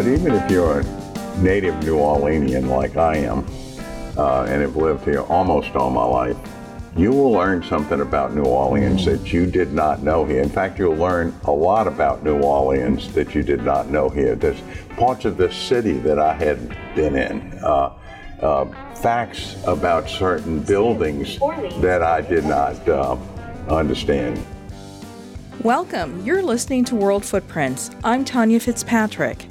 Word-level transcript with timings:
But 0.00 0.08
even 0.08 0.32
if 0.32 0.50
you're 0.50 0.80
a 0.80 1.38
native 1.42 1.78
New 1.84 1.98
Orleanian 1.98 2.68
like 2.68 2.96
I 2.96 3.16
am, 3.16 3.44
uh, 4.16 4.46
and 4.48 4.62
have 4.62 4.74
lived 4.74 5.04
here 5.04 5.20
almost 5.20 5.76
all 5.76 5.90
my 5.90 6.06
life, 6.06 6.38
you 6.96 7.10
will 7.10 7.32
learn 7.32 7.62
something 7.62 8.00
about 8.00 8.34
New 8.34 8.44
Orleans 8.44 9.04
that 9.04 9.30
you 9.30 9.44
did 9.44 9.74
not 9.74 10.02
know 10.02 10.24
here. 10.24 10.40
In 10.40 10.48
fact, 10.48 10.78
you'll 10.78 10.96
learn 10.96 11.38
a 11.44 11.50
lot 11.50 11.86
about 11.86 12.24
New 12.24 12.40
Orleans 12.40 13.12
that 13.12 13.34
you 13.34 13.42
did 13.42 13.62
not 13.62 13.90
know 13.90 14.08
here. 14.08 14.34
There's 14.34 14.62
parts 14.96 15.26
of 15.26 15.36
this 15.36 15.54
city 15.54 15.98
that 15.98 16.18
I 16.18 16.32
had 16.32 16.74
been 16.94 17.14
in. 17.14 17.58
Uh, 17.62 17.92
uh, 18.40 18.94
facts 18.94 19.62
about 19.66 20.08
certain 20.08 20.60
buildings 20.60 21.38
that 21.82 22.02
I 22.02 22.22
did 22.22 22.44
not 22.44 22.88
uh, 22.88 23.18
understand. 23.68 24.42
Welcome. 25.62 26.24
You're 26.24 26.42
listening 26.42 26.86
to 26.86 26.94
World 26.94 27.22
Footprints. 27.22 27.90
I'm 28.02 28.24
Tonya 28.24 28.62
Fitzpatrick. 28.62 29.49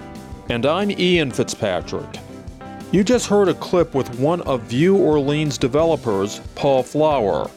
And 0.52 0.66
I'm 0.66 0.90
Ian 0.90 1.30
Fitzpatrick. 1.30 2.18
You 2.92 3.04
just 3.04 3.28
heard 3.28 3.50
a 3.50 3.54
clip 3.54 3.94
with 3.94 4.20
one 4.20 4.42
of 4.42 4.64
View 4.64 4.98
Orleans 4.98 5.60
developers, 5.60 6.42
Paul 6.56 6.82
Flower. 6.82 7.52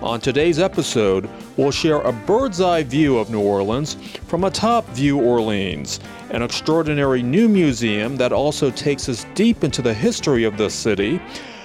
On 0.00 0.20
today's 0.20 0.60
episode, 0.60 1.28
we'll 1.56 1.72
share 1.72 2.00
a 2.02 2.12
bird's 2.12 2.60
eye 2.60 2.84
view 2.84 3.18
of 3.18 3.30
New 3.30 3.40
Orleans 3.40 3.94
from 4.28 4.44
atop 4.44 4.86
View 4.90 5.20
Orleans, 5.20 5.98
an 6.30 6.40
extraordinary 6.40 7.20
new 7.20 7.48
museum 7.48 8.16
that 8.16 8.32
also 8.32 8.70
takes 8.70 9.08
us 9.08 9.26
deep 9.34 9.64
into 9.64 9.82
the 9.82 9.92
history 9.92 10.44
of 10.44 10.56
this 10.56 10.72
city, 10.72 11.20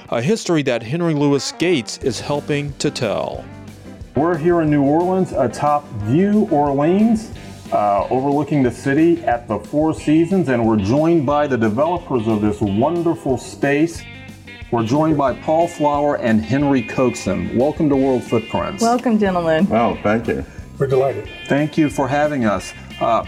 a 0.10 0.20
history 0.20 0.64
that 0.64 0.82
Henry 0.82 1.14
Louis 1.14 1.52
Gates 1.60 2.00
is 2.00 2.20
helping 2.20 2.74
to 2.80 2.90
tell. 2.90 3.46
We're 4.16 4.36
here 4.36 4.62
in 4.62 4.72
New 4.72 4.82
Orleans 4.82 5.32
atop 5.32 5.88
View 6.06 6.48
Orleans 6.50 7.30
uh, 7.72 8.08
overlooking 8.10 8.64
the 8.64 8.72
city 8.72 9.24
at 9.26 9.48
the 9.48 9.58
Four 9.58 9.94
Seasons, 9.94 10.50
and 10.50 10.66
we're 10.66 10.78
joined 10.78 11.26
by 11.26 11.48
the 11.48 11.58
developers 11.58 12.28
of 12.28 12.42
this 12.42 12.60
wonderful 12.62 13.38
space. 13.38 14.04
We're 14.72 14.86
joined 14.86 15.18
by 15.18 15.34
Paul 15.34 15.68
Flower 15.68 16.18
and 16.18 16.42
Henry 16.42 16.84
Coaxum. 16.84 17.56
Welcome 17.56 17.90
to 17.90 17.96
World 17.96 18.24
Footprints. 18.24 18.82
Welcome, 18.82 19.20
gentlemen. 19.20 19.68
Well, 19.68 19.98
thank 20.04 20.28
you. 20.28 20.46
We're 20.78 20.88
delighted. 20.88 21.30
Thank 21.48 21.78
you 21.78 21.90
for 21.90 22.08
having 22.08 22.46
us. 22.46 22.74
Uh, 23.00 23.26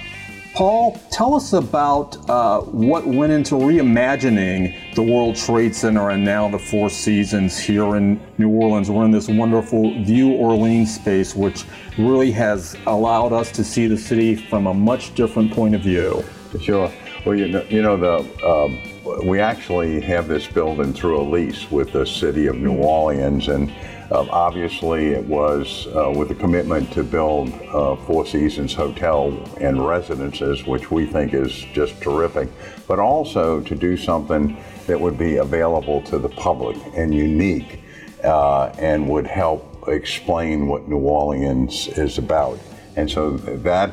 Paul, 0.54 1.02
tell 1.10 1.34
us 1.34 1.54
about 1.54 2.30
uh, 2.30 2.62
what 2.62 3.08
went 3.08 3.34
into 3.34 3.56
reimagining 3.56 4.94
the 4.94 5.02
World 5.02 5.36
Trade 5.36 5.74
Center 5.74 6.12
and 6.12 6.24
now 6.24 6.48
the 6.48 6.60
Four 6.60 6.92
Seasons 6.92 7.58
here 7.58 7.96
in 7.96 8.22
New 8.38 8.50
Orleans. 8.50 8.92
We're 8.92 9.06
in 9.06 9.10
this 9.10 9.28
wonderful 9.28 10.04
View 10.04 10.34
Orleans 10.34 10.94
space, 10.94 11.36
which 11.36 11.66
really 11.98 12.30
has 12.34 12.78
allowed 12.86 13.34
us 13.34 13.52
to 13.54 13.64
see 13.64 13.88
the 13.88 13.98
city 13.98 14.36
from 14.36 14.68
a 14.68 14.74
much 14.76 15.16
different 15.16 15.52
point 15.52 15.74
of 15.74 15.82
view. 15.82 16.24
Sure. 16.62 16.94
Well, 17.26 17.36
you 17.36 17.48
know, 17.48 17.64
you 17.64 17.82
know 17.82 17.98
the 17.98 18.48
um, 18.48 19.28
we 19.28 19.40
actually 19.40 20.02
have 20.02 20.28
this 20.28 20.46
building 20.46 20.94
through 20.94 21.20
a 21.20 21.24
lease 21.24 21.72
with 21.72 21.94
the 21.94 22.06
city 22.06 22.46
of 22.46 22.58
New 22.58 22.76
Orleans, 22.76 23.48
and 23.48 23.74
uh, 24.12 24.28
obviously 24.30 25.08
it 25.08 25.24
was 25.24 25.88
uh, 25.88 26.12
with 26.16 26.32
a 26.32 26.36
commitment 26.36 26.92
to 26.94 27.04
build 27.04 27.50
uh, 27.74 27.96
Four 27.96 28.26
Seasons 28.26 28.74
Hotel 28.74 29.32
and 29.60 29.86
residences, 29.86 30.66
which 30.66 30.92
we 30.92 31.06
think 31.06 31.34
is 31.34 31.52
just 31.74 32.02
terrific, 32.02 32.50
but 32.88 33.00
also 33.00 33.62
to 33.62 33.76
do 33.76 33.96
something 33.98 34.58
that 34.88 35.00
would 35.00 35.18
be 35.18 35.38
available 35.38 36.02
to 36.04 36.20
the 36.20 36.30
public 36.30 36.78
and 36.96 37.14
unique, 37.14 37.80
uh, 38.24 38.68
and 38.78 39.08
would 39.10 39.28
help 39.28 39.88
explain 39.88 40.68
what 40.68 40.88
New 40.88 41.00
Orleans 41.00 41.88
is 41.90 42.18
about. 42.18 42.60
And 42.96 43.10
so 43.10 43.32
that 43.38 43.92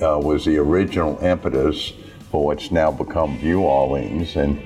uh, 0.00 0.18
was 0.18 0.44
the 0.44 0.58
original 0.58 1.18
impetus 1.22 1.92
for 2.30 2.44
what's 2.44 2.70
now 2.70 2.90
become 2.90 3.38
View 3.38 3.60
Orleans. 3.60 4.36
And 4.36 4.60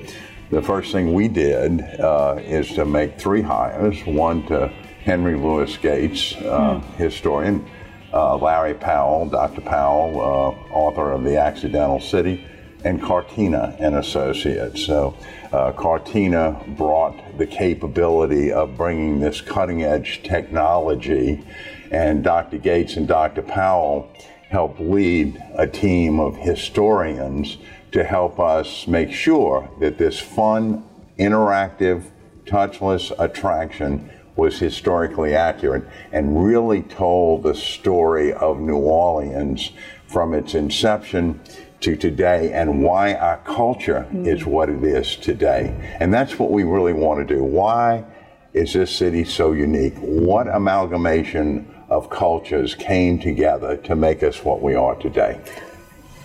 the 0.50 0.62
first 0.62 0.92
thing 0.92 1.12
we 1.12 1.28
did 1.28 1.82
uh, 2.00 2.36
is 2.40 2.72
to 2.74 2.84
make 2.84 3.20
three 3.20 3.42
hires 3.42 4.04
one 4.06 4.46
to 4.46 4.72
Henry 5.08 5.36
Louis 5.36 5.74
Gates, 5.78 6.34
uh, 6.36 6.82
historian, 6.98 7.66
uh, 8.12 8.36
Larry 8.36 8.74
Powell, 8.74 9.24
Dr. 9.24 9.62
Powell, 9.62 10.20
uh, 10.20 10.74
author 10.74 11.12
of 11.12 11.24
The 11.24 11.40
Accidental 11.40 11.98
City, 11.98 12.44
and 12.84 13.02
Cortina 13.02 13.74
and 13.78 13.94
Associates. 13.94 14.84
So 14.84 15.16
uh, 15.50 15.72
Cortina 15.72 16.62
brought 16.76 17.38
the 17.38 17.46
capability 17.46 18.52
of 18.52 18.76
bringing 18.76 19.18
this 19.18 19.40
cutting 19.40 19.82
edge 19.82 20.22
technology, 20.24 21.42
and 21.90 22.22
Dr. 22.22 22.58
Gates 22.58 22.98
and 22.98 23.08
Dr. 23.08 23.40
Powell 23.40 24.12
helped 24.50 24.78
lead 24.78 25.42
a 25.54 25.66
team 25.66 26.20
of 26.20 26.36
historians 26.36 27.56
to 27.92 28.04
help 28.04 28.38
us 28.38 28.86
make 28.86 29.10
sure 29.10 29.70
that 29.80 29.96
this 29.96 30.20
fun, 30.20 30.84
interactive, 31.18 32.10
touchless 32.44 33.10
attraction 33.18 34.10
was 34.38 34.56
historically 34.56 35.34
accurate 35.34 35.84
and 36.12 36.42
really 36.44 36.82
told 36.82 37.42
the 37.42 37.54
story 37.54 38.32
of 38.32 38.60
New 38.60 38.76
Orleans 38.76 39.72
from 40.06 40.32
its 40.32 40.54
inception 40.54 41.40
to 41.80 41.96
today 41.96 42.52
and 42.52 42.82
why 42.82 43.14
our 43.14 43.38
culture 43.38 44.02
hmm. 44.02 44.24
is 44.24 44.46
what 44.46 44.68
it 44.68 44.82
is 44.84 45.16
today. 45.16 45.74
And 45.98 46.14
that's 46.14 46.38
what 46.38 46.52
we 46.52 46.62
really 46.62 46.92
want 46.92 47.26
to 47.26 47.34
do. 47.34 47.42
Why 47.42 48.04
is 48.52 48.72
this 48.72 48.94
city 48.94 49.24
so 49.24 49.52
unique? 49.52 49.96
What 49.96 50.46
amalgamation 50.46 51.74
of 51.88 52.08
cultures 52.08 52.76
came 52.76 53.18
together 53.18 53.76
to 53.78 53.96
make 53.96 54.22
us 54.22 54.44
what 54.44 54.62
we 54.62 54.74
are 54.76 54.94
today? 54.94 55.40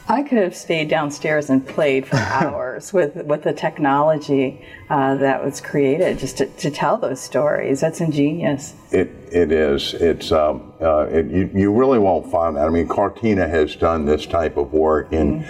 I 0.08 0.22
could 0.24 0.38
have 0.38 0.56
stayed 0.56 0.90
downstairs 0.90 1.50
and 1.50 1.66
played 1.66 2.06
for 2.08 2.18
hours 2.18 2.91
with, 2.91 3.16
with 3.25 3.44
the 3.44 3.53
technology 3.53 4.66
uh, 4.90 5.16
that 5.16 5.44
was 5.44 5.62
created 5.62 6.19
just 6.19 6.38
to, 6.38 6.46
to 6.46 6.69
tell 6.69 6.97
those 6.97 7.22
stories. 7.22 7.80
That's 7.81 8.02
ingenious. 8.02 8.74
It 8.92 9.09
it 9.31 9.52
is. 9.52 9.96
It's 9.96 10.31
um, 10.31 10.74
uh, 10.80 11.08
it, 11.08 11.25
you, 11.28 11.50
you 11.53 11.74
really 11.74 11.97
won't 11.97 12.30
find 12.30 12.56
that. 12.56 12.68
I 12.68 12.69
mean, 12.69 12.88
Cortina 12.88 13.47
has 13.47 13.75
done 13.75 14.06
this 14.06 14.28
type 14.28 14.58
of 14.58 14.72
work 14.74 15.12
in 15.12 15.44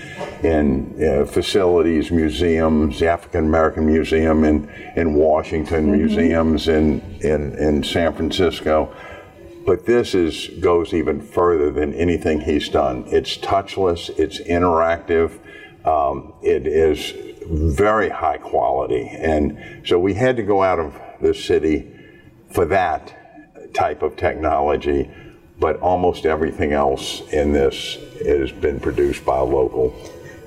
in 0.44 1.04
uh, 1.04 1.26
facilities, 1.26 2.12
museums, 2.12 3.00
the 3.00 3.08
African 3.08 3.46
American 3.46 3.86
Museum 3.86 4.46
in 4.46 4.70
in 4.96 5.16
Washington, 5.16 5.92
museums 5.92 6.70
in, 6.70 7.02
in 7.22 7.58
in 7.58 7.84
San 7.84 8.14
Francisco. 8.14 8.96
But 9.66 9.86
this 9.86 10.14
is 10.14 10.48
goes 10.60 10.94
even 10.94 11.22
further 11.22 11.72
than 11.72 11.94
anything 11.94 12.42
he's 12.42 12.68
done. 12.70 13.06
It's 13.08 13.38
touchless. 13.38 14.10
It's 14.20 14.40
interactive. 14.42 15.40
Um, 15.86 16.34
it 16.42 16.68
is 16.68 17.14
very 17.46 18.10
high 18.10 18.38
quality, 18.38 19.08
and 19.08 19.82
so 19.86 20.00
we 20.00 20.14
had 20.14 20.38
to 20.38 20.44
go 20.44 20.64
out 20.64 20.80
of 20.80 21.00
the 21.22 21.34
city 21.34 21.92
for 22.52 22.66
that 22.66 23.74
type 23.74 24.02
of 24.02 24.16
technology. 24.16 25.10
But 25.60 25.80
almost 25.80 26.26
everything 26.26 26.74
else 26.74 27.22
in 27.32 27.54
this 27.54 27.98
has 28.26 28.52
been 28.52 28.80
produced 28.80 29.26
by 29.26 29.38
a 29.38 29.44
local. 29.44 29.94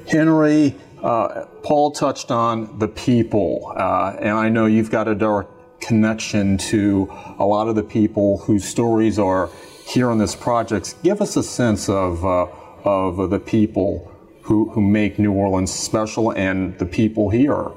Henry, 0.08 0.74
uh, 1.02 1.46
Paul 1.62 1.90
touched 1.92 2.30
on 2.30 2.78
the 2.78 2.88
people, 2.88 3.72
uh, 3.76 4.16
and 4.18 4.30
I 4.30 4.48
know 4.48 4.66
you've 4.66 4.90
got 4.90 5.08
a 5.08 5.14
direct 5.14 5.55
connection 5.80 6.58
to 6.58 7.10
a 7.38 7.44
lot 7.44 7.68
of 7.68 7.74
the 7.74 7.82
people 7.82 8.38
whose 8.38 8.64
stories 8.64 9.18
are 9.18 9.50
here 9.86 10.10
on 10.10 10.18
this 10.18 10.34
project. 10.34 10.94
Give 11.02 11.20
us 11.20 11.36
a 11.36 11.42
sense 11.42 11.88
of, 11.88 12.24
uh, 12.24 12.46
of 12.84 13.30
the 13.30 13.38
people 13.38 14.10
who, 14.42 14.70
who 14.70 14.80
make 14.80 15.18
New 15.18 15.32
Orleans 15.32 15.72
special 15.72 16.30
and 16.32 16.78
the 16.78 16.86
people 16.86 17.30
here. 17.30 17.70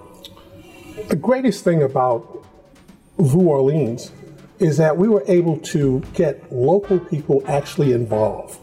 The 1.08 1.16
greatest 1.16 1.64
thing 1.64 1.84
about 1.84 2.46
New 3.18 3.48
Orleans 3.48 4.12
is 4.60 4.78
that 4.78 4.98
we 4.98 5.08
were 5.08 5.24
able 5.28 5.58
to 5.58 6.02
get 6.14 6.52
local 6.52 7.00
people 7.00 7.44
actually 7.48 7.94
involved 7.94 8.60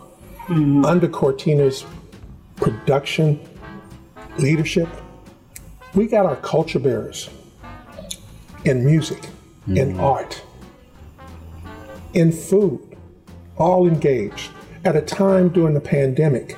under 0.48 1.08
Cortina's 1.08 1.84
production 2.56 3.40
leadership. 4.38 4.88
We 5.94 6.06
got 6.06 6.26
our 6.26 6.36
culture 6.36 6.78
bearers 6.78 7.30
in 8.66 8.84
music, 8.84 9.28
in 9.68 9.98
art, 10.00 10.42
in 12.14 12.32
food, 12.32 12.96
all 13.56 13.86
engaged 13.86 14.50
at 14.84 14.96
a 14.96 15.00
time 15.00 15.48
during 15.48 15.72
the 15.72 15.80
pandemic. 15.80 16.56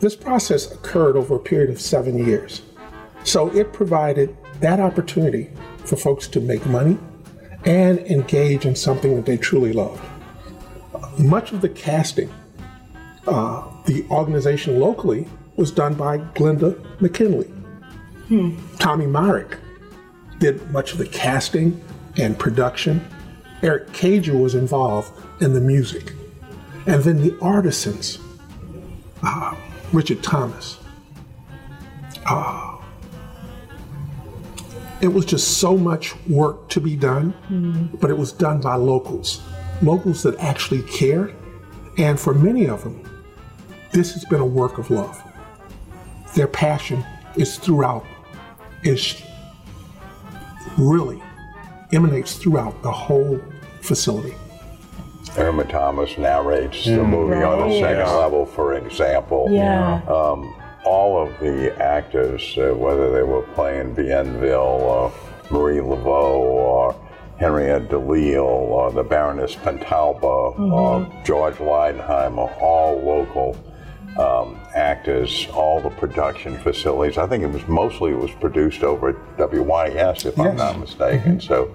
This 0.00 0.14
process 0.14 0.70
occurred 0.70 1.16
over 1.16 1.36
a 1.36 1.38
period 1.38 1.70
of 1.70 1.80
seven 1.80 2.18
years. 2.18 2.60
So 3.24 3.48
it 3.56 3.72
provided 3.72 4.36
that 4.60 4.80
opportunity 4.80 5.50
for 5.86 5.96
folks 5.96 6.28
to 6.28 6.40
make 6.40 6.64
money 6.66 6.98
and 7.64 8.00
engage 8.00 8.66
in 8.66 8.76
something 8.76 9.16
that 9.16 9.24
they 9.24 9.38
truly 9.38 9.72
loved. 9.72 10.02
Much 11.18 11.52
of 11.52 11.62
the 11.62 11.70
casting, 11.70 12.30
uh, 13.26 13.66
the 13.86 14.04
organization 14.10 14.78
locally, 14.78 15.26
was 15.56 15.70
done 15.70 15.94
by 15.94 16.18
Glenda 16.18 16.78
McKinley. 17.00 17.50
Tommy 18.78 19.06
Myrick 19.06 19.56
did 20.44 20.70
much 20.70 20.92
of 20.92 20.98
the 20.98 21.06
casting 21.06 21.82
and 22.18 22.38
production. 22.38 23.02
Eric 23.62 23.88
Cager 23.92 24.38
was 24.38 24.54
involved 24.54 25.10
in 25.40 25.54
the 25.54 25.60
music. 25.60 26.12
And 26.86 27.02
then 27.02 27.16
the 27.22 27.34
artisans, 27.40 28.18
uh, 29.22 29.56
Richard 29.94 30.22
Thomas, 30.22 30.78
uh, 32.26 32.76
it 35.00 35.08
was 35.08 35.24
just 35.24 35.58
so 35.58 35.78
much 35.78 36.14
work 36.26 36.68
to 36.68 36.80
be 36.80 36.94
done, 36.94 37.88
but 38.00 38.10
it 38.10 38.18
was 38.18 38.30
done 38.30 38.60
by 38.60 38.74
locals, 38.74 39.42
locals 39.80 40.22
that 40.24 40.38
actually 40.40 40.82
cared. 40.82 41.34
And 41.96 42.20
for 42.20 42.34
many 42.34 42.66
of 42.66 42.84
them, 42.84 43.02
this 43.92 44.12
has 44.12 44.26
been 44.26 44.40
a 44.40 44.46
work 44.46 44.76
of 44.76 44.90
love. 44.90 45.22
Their 46.34 46.48
passion 46.48 47.02
is 47.34 47.56
throughout, 47.56 48.04
is 48.82 49.22
really 50.78 51.22
emanates 51.92 52.34
throughout 52.36 52.80
the 52.82 52.90
whole 52.90 53.40
facility. 53.80 54.34
Irma 55.36 55.64
Thomas 55.64 56.16
narrates 56.16 56.84
the 56.84 57.02
movie 57.02 57.42
on 57.42 57.58
the 57.58 57.64
Right. 57.66 57.80
second 57.96 58.16
level, 58.16 58.46
for 58.46 58.74
example. 58.74 59.46
Yeah. 59.50 60.00
Um, 60.08 60.54
all 60.84 61.20
of 61.20 61.30
the 61.40 61.74
actors, 61.82 62.56
uh, 62.58 62.74
whether 62.74 63.10
they 63.12 63.22
were 63.22 63.42
playing 63.54 63.94
Bienville 63.94 64.60
or 64.60 65.12
Marie 65.50 65.78
Laveau 65.80 66.38
or 66.38 66.94
Henriette 67.38 67.88
DeLille 67.88 68.44
or 68.44 68.90
the 68.92 69.02
Baroness 69.02 69.56
Pontalba 69.56 70.58
or 70.72 71.06
George 71.24 71.56
Leidenheimer, 71.56 72.50
all 72.62 73.00
local 73.00 73.56
um, 74.18 74.56
actors, 74.74 75.48
all 75.52 75.80
the 75.80 75.90
production 75.90 76.56
facilities. 76.58 77.18
I 77.18 77.26
think 77.26 77.42
it 77.42 77.50
was 77.50 77.66
mostly 77.66 78.12
it 78.12 78.18
was 78.18 78.30
produced 78.32 78.82
over 78.82 79.10
at 79.10 79.16
WYES, 79.38 80.24
if 80.26 80.38
I'm 80.38 80.56
not 80.56 80.78
mistaken. 80.78 81.40
So 81.40 81.74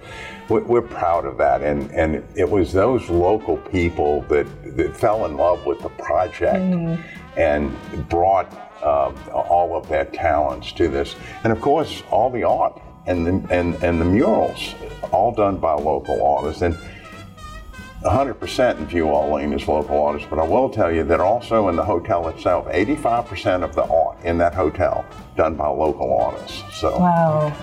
we- 0.49 0.61
we're 0.61 0.81
proud 0.81 1.25
of 1.25 1.37
that, 1.37 1.61
and 1.61 1.91
and 1.91 2.23
it 2.35 2.49
was 2.49 2.71
those 2.71 3.09
local 3.09 3.57
people 3.57 4.21
that 4.29 4.45
that 4.77 4.95
fell 4.95 5.25
in 5.25 5.35
love 5.37 5.65
with 5.65 5.79
the 5.81 5.89
project 5.89 6.63
and 7.37 7.75
brought 8.09 8.51
um, 8.83 9.13
all 9.33 9.75
of 9.75 9.89
their 9.89 10.05
talents 10.05 10.71
to 10.73 10.87
this, 10.87 11.15
and 11.43 11.51
of 11.51 11.59
course 11.59 12.03
all 12.09 12.29
the 12.29 12.43
art 12.45 12.79
and 13.07 13.27
the 13.27 13.53
and 13.53 13.75
and 13.83 13.99
the 13.99 14.05
murals, 14.05 14.75
all 15.11 15.31
done 15.33 15.57
by 15.57 15.73
local 15.73 16.23
artists 16.25 16.61
and. 16.61 16.75
100% 18.03 18.93
in 18.93 19.01
Orleans 19.01 19.61
is 19.61 19.67
local 19.67 20.01
artists, 20.01 20.27
but 20.29 20.39
I 20.39 20.43
will 20.43 20.69
tell 20.69 20.89
you 20.89 21.03
that 21.03 21.19
also 21.19 21.67
in 21.67 21.75
the 21.75 21.83
hotel 21.83 22.29
itself, 22.29 22.65
85% 22.67 23.63
of 23.63 23.75
the 23.75 23.83
art 23.83 24.17
in 24.23 24.37
that 24.37 24.53
hotel 24.53 25.05
done 25.35 25.55
by 25.55 25.67
local 25.67 26.17
artists. 26.17 26.63
So 26.79 26.97
Wow. 26.97 27.53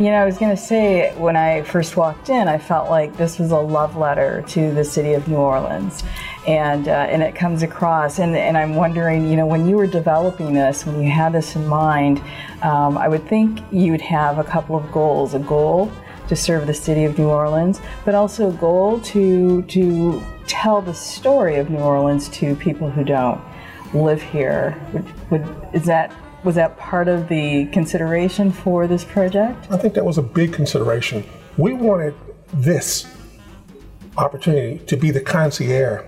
You 0.00 0.06
know, 0.06 0.16
I 0.16 0.24
was 0.24 0.36
going 0.36 0.50
to 0.50 0.60
say, 0.60 1.14
when 1.16 1.36
I 1.36 1.62
first 1.62 1.96
walked 1.96 2.28
in, 2.28 2.48
I 2.48 2.58
felt 2.58 2.90
like 2.90 3.16
this 3.16 3.38
was 3.38 3.52
a 3.52 3.58
love 3.58 3.96
letter 3.96 4.42
to 4.48 4.72
the 4.72 4.84
city 4.84 5.12
of 5.12 5.28
New 5.28 5.36
Orleans. 5.36 6.02
And, 6.46 6.88
uh, 6.88 6.90
and 6.90 7.22
it 7.22 7.36
comes 7.36 7.62
across. 7.62 8.18
And, 8.18 8.36
and 8.36 8.58
I'm 8.58 8.74
wondering, 8.74 9.28
you 9.28 9.36
know, 9.36 9.46
when 9.46 9.66
you 9.68 9.76
were 9.76 9.86
developing 9.86 10.54
this, 10.54 10.84
when 10.84 11.00
you 11.00 11.10
had 11.10 11.32
this 11.32 11.54
in 11.54 11.66
mind, 11.66 12.20
um, 12.62 12.98
I 12.98 13.06
would 13.06 13.26
think 13.28 13.60
you'd 13.70 14.00
have 14.00 14.38
a 14.38 14.44
couple 14.44 14.76
of 14.76 14.90
goals. 14.90 15.34
A 15.34 15.38
goal 15.38 15.90
to 16.28 16.36
serve 16.36 16.66
the 16.66 16.74
city 16.74 17.04
of 17.04 17.18
New 17.18 17.28
Orleans, 17.28 17.80
but 18.04 18.14
also 18.14 18.50
a 18.50 18.52
goal 18.52 19.00
to, 19.00 19.62
to 19.62 20.22
tell 20.46 20.80
the 20.82 20.94
story 20.94 21.56
of 21.56 21.70
New 21.70 21.78
Orleans 21.78 22.28
to 22.30 22.56
people 22.56 22.90
who 22.90 23.04
don't 23.04 23.40
live 23.92 24.22
here. 24.22 24.80
Would, 24.92 25.30
would, 25.30 25.68
is 25.72 25.84
that 25.86 26.12
was 26.44 26.56
that 26.56 26.76
part 26.76 27.08
of 27.08 27.28
the 27.28 27.64
consideration 27.66 28.52
for 28.52 28.86
this 28.86 29.02
project? 29.02 29.66
I 29.70 29.78
think 29.78 29.94
that 29.94 30.04
was 30.04 30.18
a 30.18 30.22
big 30.22 30.52
consideration. 30.52 31.24
We 31.56 31.72
wanted 31.72 32.14
this 32.52 33.06
opportunity 34.18 34.84
to 34.84 34.96
be 34.96 35.10
the 35.10 35.22
concierge 35.22 36.04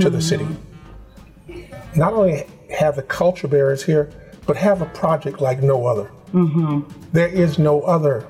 to 0.00 0.08
the 0.08 0.22
city. 0.22 0.46
Mm-hmm. 0.46 1.98
Not 1.98 2.14
only 2.14 2.46
have 2.70 2.96
the 2.96 3.02
culture 3.02 3.46
bearers 3.46 3.84
here, 3.84 4.10
but 4.46 4.56
have 4.56 4.82
a 4.82 4.86
project 4.86 5.40
like 5.40 5.62
no 5.62 5.86
other. 5.86 6.10
Mm-hmm. 6.32 6.90
There 7.12 7.28
is 7.28 7.58
no 7.58 7.82
other 7.82 8.26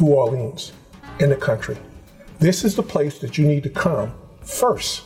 New 0.00 0.08
Orleans 0.08 0.72
in 1.18 1.28
the 1.30 1.36
country. 1.36 1.76
This 2.38 2.64
is 2.64 2.74
the 2.74 2.82
place 2.82 3.18
that 3.18 3.38
you 3.38 3.46
need 3.46 3.62
to 3.62 3.70
come 3.70 4.12
first. 4.42 5.04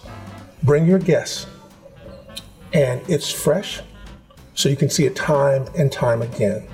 Bring 0.62 0.86
your 0.86 0.98
guests, 0.98 1.46
and 2.72 3.00
it's 3.08 3.30
fresh, 3.30 3.82
so 4.54 4.68
you 4.68 4.76
can 4.76 4.88
see 4.88 5.04
it 5.04 5.14
time 5.14 5.66
and 5.76 5.92
time 5.92 6.22
again. 6.22 6.66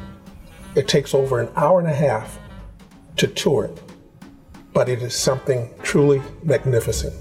It 0.75 0.89
takes 0.89 1.15
over 1.15 1.41
an 1.41 1.49
hour 1.57 1.81
and 1.81 1.89
a 1.89 1.93
half 1.93 2.39
to 3.17 3.27
tour 3.27 3.65
it, 3.65 3.83
but 4.73 4.89
it 4.89 5.03
is 5.03 5.15
something 5.15 5.69
truly 5.83 6.23
magnificent. 6.43 7.15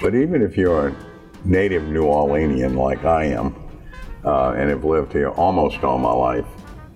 But 0.00 0.14
even 0.14 0.42
if 0.42 0.56
you're 0.56 0.88
a 0.88 0.96
native 1.44 1.84
New 1.84 2.04
Orleanian 2.04 2.76
like 2.76 3.04
I 3.04 3.24
am, 3.24 3.54
uh, 4.24 4.52
and 4.52 4.70
have 4.70 4.84
lived 4.84 5.12
here 5.12 5.30
almost 5.30 5.82
all 5.84 5.98
my 5.98 6.12
life, 6.12 6.46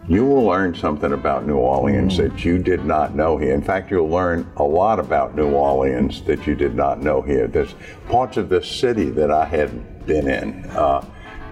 you 0.08 0.25
will 0.25 0.44
learn 0.44 0.75
something 0.75 1.12
about 1.12 1.46
New 1.46 1.56
Orleans 1.56 2.16
that 2.16 2.43
you 2.44 2.58
did 2.58 2.84
not 2.84 3.14
know 3.14 3.37
here. 3.37 3.52
In 3.52 3.62
fact, 3.62 3.90
you'll 3.90 4.08
learn 4.08 4.50
a 4.56 4.64
lot 4.64 4.99
about 4.99 5.37
New 5.37 5.50
Orleans 5.50 6.22
that 6.22 6.46
you 6.46 6.55
did 6.55 6.75
not 6.75 7.02
know 7.02 7.20
here. 7.20 7.46
There's 7.46 7.75
parts 8.08 8.38
of 8.38 8.49
this 8.49 8.66
city 8.66 9.10
that 9.10 9.31
I 9.31 9.44
hadn't 9.44 10.06
been 10.06 10.28
in. 10.28 10.64
Uh, 10.70 11.05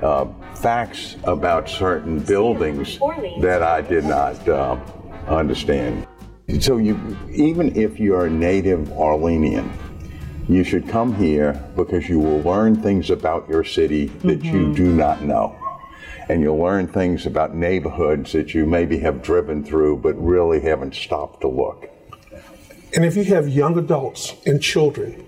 uh, 0.02 0.26
facts 0.56 1.16
about 1.24 1.68
certain 1.68 2.18
buildings 2.18 2.98
that 3.40 3.62
I 3.62 3.80
did 3.82 4.04
not 4.04 4.48
uh, 4.48 4.78
understand. 5.28 6.06
So 6.60 6.78
you, 6.78 7.16
even 7.30 7.74
if 7.76 7.98
you're 7.98 8.26
a 8.26 8.30
native 8.30 8.88
Orleanian, 8.88 9.70
you 10.48 10.64
should 10.64 10.88
come 10.88 11.14
here 11.14 11.52
because 11.76 12.08
you 12.08 12.18
will 12.18 12.40
learn 12.40 12.80
things 12.80 13.10
about 13.10 13.48
your 13.48 13.64
city 13.64 14.06
that 14.22 14.44
you 14.44 14.72
do 14.74 14.92
not 14.94 15.22
know. 15.22 15.58
And 16.28 16.40
you'll 16.40 16.58
learn 16.58 16.88
things 16.88 17.25
about 17.26 17.55
neighborhoods 17.55 18.32
that 18.32 18.52
you 18.52 18.67
maybe 18.67 18.99
have 18.99 19.23
driven 19.23 19.62
through 19.64 19.99
but 19.99 20.14
really 20.14 20.61
haven't 20.61 20.94
stopped 20.94 21.43
to 21.43 21.49
look. 21.49 21.88
And 22.94 23.05
if 23.05 23.17
you 23.17 23.25
have 23.25 23.49
young 23.49 23.78
adults 23.78 24.34
and 24.44 24.61
children, 24.61 25.25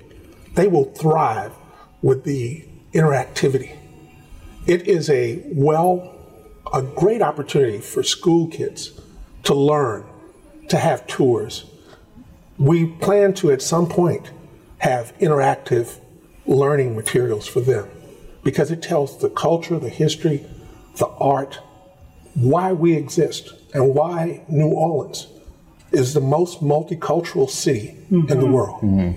they 0.55 0.67
will 0.67 0.85
thrive 0.85 1.53
with 2.03 2.25
the 2.25 2.65
interactivity. 2.93 3.77
It 4.67 4.89
is 4.89 5.09
a 5.11 5.43
well, 5.47 6.15
a 6.73 6.83
great 6.83 7.23
opportunity 7.23 7.79
for 7.79 8.03
school 8.03 8.49
kids 8.49 8.93
to 9.45 9.55
learn, 9.55 10.05
to 10.69 10.77
have 10.77 11.07
tours. 11.07 11.65
We 12.59 12.87
plan 12.87 13.35
to, 13.35 13.53
at 13.53 13.63
some 13.63 13.89
point, 13.89 14.31
have 14.79 15.17
interactive 15.19 16.01
learning 16.47 16.97
materials 16.97 17.47
for 17.47 17.61
them 17.61 17.89
because 18.43 18.71
it 18.71 18.83
tells 18.83 19.19
the 19.19 19.31
culture, 19.31 19.79
the 19.79 19.89
history, 19.89 20.45
the 20.99 21.07
art, 21.07 21.59
why 22.35 22.73
we 22.73 22.95
exist, 22.95 23.55
and 23.75 23.95
why 23.95 24.43
View 24.49 24.69
Orleans 24.69 25.27
is 25.93 26.15
the 26.15 26.21
most 26.21 26.61
multicultural 26.61 27.49
city 27.49 27.97
in 28.11 28.27
the 28.27 28.47
world. 28.47 29.15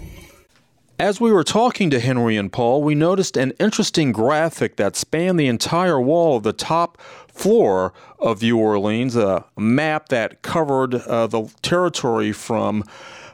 As 0.98 1.20
we 1.20 1.32
were 1.32 1.44
talking 1.44 1.90
to 1.90 2.00
Henry 2.00 2.38
and 2.38 2.52
Paul, 2.52 2.84
we 2.84 2.94
noticed 2.94 3.36
an 3.36 3.54
interesting 3.60 4.12
graphic 4.12 4.76
that 4.76 4.96
spanned 4.96 5.40
the 5.40 5.48
entire 5.48 6.00
wall 6.00 6.38
of 6.38 6.44
the 6.44 6.54
top 6.54 7.02
floor 7.28 7.92
of 8.20 8.42
New 8.44 8.58
Orleans, 8.58 9.16
a 9.16 9.44
map 9.58 10.10
that 10.10 10.44
covered 10.44 10.94
uh, 10.94 11.26
the 11.26 11.52
territory 11.64 12.32
from 12.32 12.84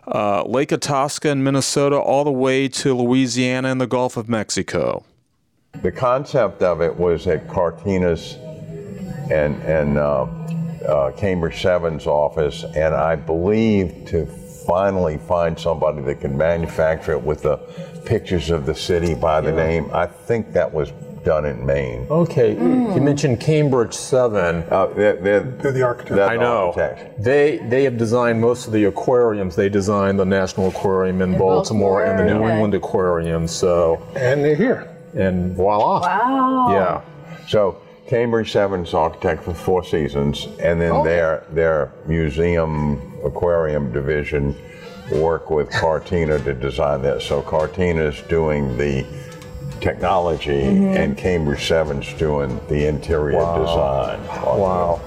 uh, 0.07 0.43
Lake 0.43 0.71
Itasca 0.71 1.27
in 1.27 1.43
Minnesota 1.43 1.97
all 1.97 2.23
the 2.23 2.31
way 2.31 2.69
to 2.69 2.95
Louisiana 2.95 3.67
and 3.67 3.81
the 3.81 3.87
Gulf 3.87 4.15
of 4.15 4.29
Mexico. 4.29 5.03
The 5.81 5.91
concept 5.91 6.63
of 6.63 6.81
it 6.81 6.95
was 6.95 7.27
at 7.27 7.47
Cortina's 7.47 8.35
and, 9.31 9.61
and 9.63 9.97
uh, 9.97 10.23
uh, 10.23 11.11
Cambridge 11.11 11.61
Seven's 11.61 12.07
office, 12.07 12.63
and 12.63 12.95
I 12.95 13.15
believe 13.15 14.05
to 14.07 14.25
finally 14.65 15.17
find 15.17 15.57
somebody 15.57 16.01
that 16.01 16.21
could 16.21 16.35
manufacture 16.35 17.13
it 17.13 17.21
with 17.21 17.43
the 17.43 17.57
pictures 18.05 18.49
of 18.49 18.65
the 18.65 18.75
city 18.75 19.15
by 19.15 19.41
the 19.41 19.51
name. 19.51 19.89
I 19.93 20.05
think 20.05 20.53
that 20.53 20.73
was 20.73 20.91
done 21.23 21.45
in 21.45 21.65
Maine. 21.65 22.07
Okay, 22.09 22.53
you 22.53 23.01
mentioned 23.01 23.41
Cambridge 23.41 23.93
Seven. 23.93 24.63
Uh, 24.69 24.87
they're, 24.87 25.15
they're, 25.17 25.39
They're 25.41 25.71
the 25.73 25.81
architect. 25.83 26.19
I 26.19 26.37
know. 26.37 26.67
architects. 26.67 27.23
They 27.23 27.57
they 27.57 27.83
have 27.83 27.97
designed 27.97 28.39
most 28.39 28.67
of 28.67 28.73
the 28.73 28.85
aquariums. 28.85 29.55
They 29.55 29.67
designed 29.67 30.19
the 30.19 30.25
National 30.25 30.69
Aquarium 30.69 31.21
in, 31.21 31.37
Baltimore, 31.37 32.05
and 32.05 32.17
the 32.17 32.23
New 32.23 32.29
Baltimore, 32.31 32.51
England 32.51 32.73
Aquarium. 32.75 33.47
So 33.47 34.01
And 34.15 34.43
they're 34.43 34.55
here. 34.55 34.96
And 35.17 35.55
voila. 35.55 36.01
Wow. 36.01 36.71
Yeah. 36.71 37.47
So 37.47 37.81
Cambridge 38.07 38.51
Seven's 38.51 38.93
architect 38.93 39.43
for 39.43 39.53
Four 39.53 39.83
Seasons, 39.83 40.47
and 40.59 40.79
then 40.79 40.91
oh. 40.91 41.03
their 41.03 41.43
their 41.49 41.91
museum 42.05 43.01
aquarium 43.23 43.91
division 43.91 44.55
work 45.11 45.49
with 45.49 45.71
Cortina 45.71 46.39
to 46.39 46.53
design 46.53 47.01
this. 47.01 47.25
So 47.25 47.41
Cortina's 47.41 48.21
doing 48.23 48.77
the 48.77 49.05
technology, 49.79 50.63
mm-hmm. 50.63 50.97
and 50.97 51.17
Cambridge 51.17 51.67
Seven's 51.67 52.11
doing 52.13 52.59
the 52.67 52.87
interior 52.87 53.39
design. 53.39 54.23
Wow. 54.27 55.01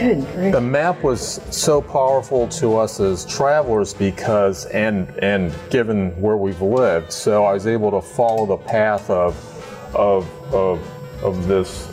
Good 0.00 0.26
grief. 0.32 0.52
The 0.52 0.60
map 0.62 1.02
was 1.02 1.42
so 1.50 1.82
powerful 1.82 2.48
to 2.48 2.78
us 2.78 3.00
as 3.00 3.26
travelers 3.26 3.92
because, 3.92 4.64
and 4.66 5.10
and 5.18 5.54
given 5.68 6.18
where 6.18 6.38
we've 6.38 6.62
lived, 6.62 7.12
so 7.12 7.44
I 7.44 7.52
was 7.52 7.66
able 7.66 7.90
to 7.90 8.00
follow 8.00 8.46
the 8.46 8.56
path 8.56 9.10
of 9.10 9.36
of 9.94 10.26
of, 10.54 11.22
of 11.22 11.46
this 11.46 11.86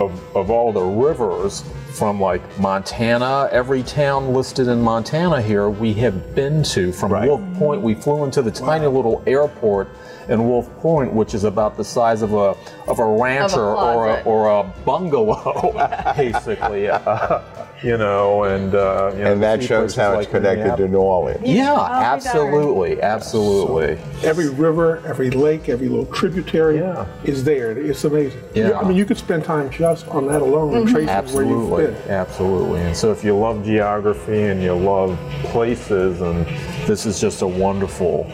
of, 0.00 0.36
of 0.36 0.50
all 0.50 0.72
the 0.72 0.82
rivers 0.82 1.62
from 1.92 2.20
like 2.20 2.42
Montana, 2.58 3.48
every 3.52 3.82
town 3.84 4.34
listed 4.34 4.66
in 4.68 4.82
Montana 4.82 5.40
here 5.40 5.70
we 5.70 5.92
have 5.94 6.34
been 6.34 6.64
to. 6.64 6.92
From 6.92 7.12
Right. 7.12 7.28
Wolf 7.28 7.42
Point, 7.58 7.80
we 7.80 7.94
flew 7.94 8.24
into 8.24 8.42
the 8.42 8.50
tiny 8.50 8.86
little 8.86 9.22
airport 9.26 9.88
in 10.28 10.46
Wolf 10.48 10.68
Point, 10.80 11.12
which 11.12 11.34
is 11.34 11.44
about 11.44 11.76
the 11.76 11.84
size 11.84 12.22
of 12.22 12.32
a 12.34 12.54
of 12.88 12.98
a 12.98 13.04
rancher 13.06 13.60
or 13.74 14.08
a, 14.08 14.22
or 14.22 14.48
a 14.60 14.62
bungalow, 14.84 15.72
basically. 16.16 16.88
Uh, 16.88 17.40
you 17.82 17.98
know, 17.98 18.44
and 18.44 18.74
uh, 18.74 19.10
you 19.14 19.22
know, 19.22 19.32
And 19.32 19.42
that 19.42 19.62
shows 19.62 19.94
places 19.94 19.96
how 19.96 20.14
like 20.14 20.22
it's 20.22 20.30
connected 20.30 20.76
to 20.76 20.82
Minneapolis. 20.88 20.90
New 20.90 20.98
Orleans. 20.98 21.40
Yeah, 21.44 21.74
darn. 21.74 22.02
absolutely, 22.02 23.02
absolutely. 23.02 23.98
Every 24.26 24.48
river, 24.48 25.02
every 25.06 25.30
lake, 25.30 25.68
every 25.68 25.88
little 25.88 26.06
tributary 26.06 26.78
Yeah. 26.78 27.06
is 27.24 27.44
there. 27.44 27.72
It's 27.72 28.02
amazing. 28.04 28.40
Yeah. 28.54 28.78
I 28.78 28.88
mean, 28.88 28.96
you 28.96 29.04
could 29.04 29.18
spend 29.18 29.44
time 29.44 29.68
just 29.70 30.08
on 30.08 30.26
that 30.28 30.40
alone 30.40 30.74
and 30.74 30.88
tracing 30.88 31.06
where 31.34 31.44
you've 31.44 31.70
Absolutely, 31.70 31.86
been. 31.86 32.10
absolutely. 32.10 32.80
And 32.80 32.96
so, 32.96 33.12
if 33.12 33.22
you 33.22 33.36
love 33.36 33.62
geography 33.62 34.44
and 34.44 34.62
you 34.62 34.72
love 34.74 35.18
places, 35.44 36.22
and 36.22 36.46
this 36.88 37.04
is 37.04 37.20
just 37.20 37.42
a 37.42 37.46
wonderful, 37.46 38.24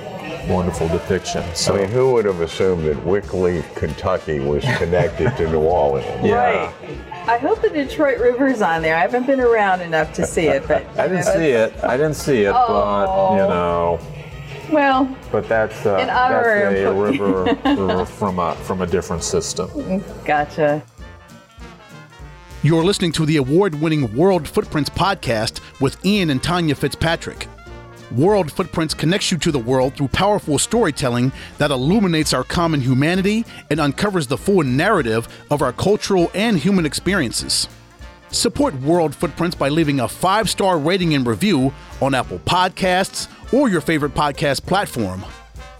wonderful 0.49 0.89
depiction. 0.89 1.43
So, 1.55 1.75
I 1.75 1.81
mean, 1.83 1.89
who 1.91 2.13
would 2.13 2.25
have 2.25 2.41
assumed 2.41 2.85
that 2.87 2.97
Wickliffe, 2.99 3.75
Kentucky 3.77 4.41
was 4.41 4.63
connected 4.79 5.37
to 5.37 5.51
New 5.51 5.61
Orleans? 5.61 6.25
yeah. 6.27 6.35
Right. 6.83 6.99
I 7.29 7.39
hope 7.39 7.63
the 7.63 7.71
Detroit 7.71 8.19
River's 8.19 8.63
on 8.63 8.83
there. 8.83 8.97
I 8.97 9.01
haven't 9.01 9.27
been 9.27 9.41
around 9.41 9.81
enough 9.81 10.13
to 10.15 10.27
see 10.27 10.49
it, 10.49 10.67
but 10.67 10.85
I 10.99 11.07
didn't 11.09 11.23
see 11.25 11.51
it. 11.51 11.73
I 11.85 11.97
didn't 11.97 12.15
see 12.17 12.43
it, 12.43 12.53
but 12.53 13.33
you 13.33 13.39
know, 13.39 14.01
Well, 14.73 15.17
but 15.31 15.49
that's 15.49 15.87
uh, 15.87 15.99
In 15.99 16.11
honor 16.11 16.71
that's 16.73 16.81
a 16.81 16.93
river, 16.93 17.45
river 17.65 18.05
from 18.07 18.39
a 18.41 18.55
from 18.57 18.83
a 18.83 18.87
different 18.87 19.23
system. 19.23 20.03
gotcha. 20.25 20.83
You're 22.65 22.85
listening 22.85 23.11
to 23.13 23.27
the 23.27 23.37
award 23.39 23.75
winning 23.81 24.15
World 24.17 24.47
Footprints 24.49 24.91
podcast 24.91 25.61
with 25.81 26.05
Ian 26.05 26.31
and 26.31 26.41
Tonya 26.43 26.77
Fitzpatrick. 26.77 27.49
World 28.17 28.53
Footprints 28.53 28.95
connects 28.95 29.33
you 29.33 29.39
to 29.39 29.51
the 29.51 29.59
world 29.59 29.97
through 29.97 30.09
powerful 30.09 30.59
storytelling 30.59 31.33
that 31.59 31.71
illuminates 31.71 32.33
our 32.33 32.45
common 32.45 32.81
humanity 32.81 33.45
and 33.71 33.81
uncovers 33.81 34.27
the 34.27 34.37
full 34.37 34.63
narrative 34.63 35.29
of 35.51 35.63
our 35.63 35.73
cultural 35.73 36.31
and 36.35 36.59
human 36.59 36.85
experiences. 36.85 37.69
Support 38.31 38.75
World 38.81 39.15
Footprints 39.15 39.57
by 39.57 39.69
leaving 39.69 40.01
a 40.01 40.09
five 40.09 40.49
star 40.49 40.79
rating 40.79 41.15
and 41.15 41.27
review 41.27 41.73
on 42.01 42.15
Apple 42.15 42.39
Podcasts 42.41 43.29
or 43.53 43.69
your 43.69 43.81
favorite 43.81 44.15
podcast 44.15 44.65
platform. 44.65 45.25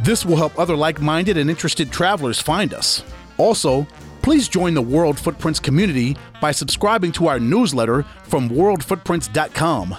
This 0.01 0.25
will 0.27 0.37
help 0.37 0.59
other 0.59 0.77
like 0.77 1.01
minded 1.01 1.37
and 1.37 1.49
interested 1.49 1.91
travelers 1.91 2.41
find 2.41 2.75
us. 2.75 3.03
Also, 3.39 3.87
please 4.21 4.49
join 4.49 4.75
the 4.75 4.83
World 4.83 5.19
Footprints 5.19 5.61
community 5.61 6.17
by 6.41 6.53
subscribing 6.53 7.13
to 7.13 7.29
our 7.29 7.41
newsletter 7.41 8.05
from 8.25 8.51
worldfootprints.com. 8.51 9.97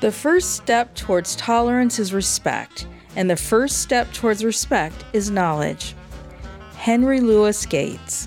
The 0.00 0.10
first 0.10 0.54
step 0.56 0.94
towards 0.94 1.36
tolerance 1.36 1.98
is 1.98 2.14
respect, 2.14 2.86
and 3.16 3.28
the 3.28 3.36
first 3.36 3.82
step 3.82 4.10
towards 4.14 4.42
respect 4.42 5.04
is 5.12 5.30
knowledge. 5.30 5.94
Henry 6.74 7.20
Louis 7.20 7.66
Gates. 7.66 8.26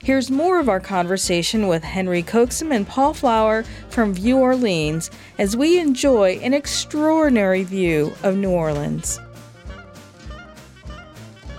Here's 0.00 0.30
more 0.30 0.60
of 0.60 0.68
our 0.68 0.78
conversation 0.78 1.66
with 1.66 1.82
Henry 1.82 2.22
Coaxum 2.22 2.72
and 2.72 2.86
Paul 2.86 3.12
Flower 3.12 3.64
from 3.88 4.14
View 4.14 4.38
Orleans 4.38 5.10
as 5.36 5.56
we 5.56 5.80
enjoy 5.80 6.38
an 6.38 6.54
extraordinary 6.54 7.64
view 7.64 8.12
of 8.22 8.36
New 8.36 8.50
Orleans. 8.50 9.18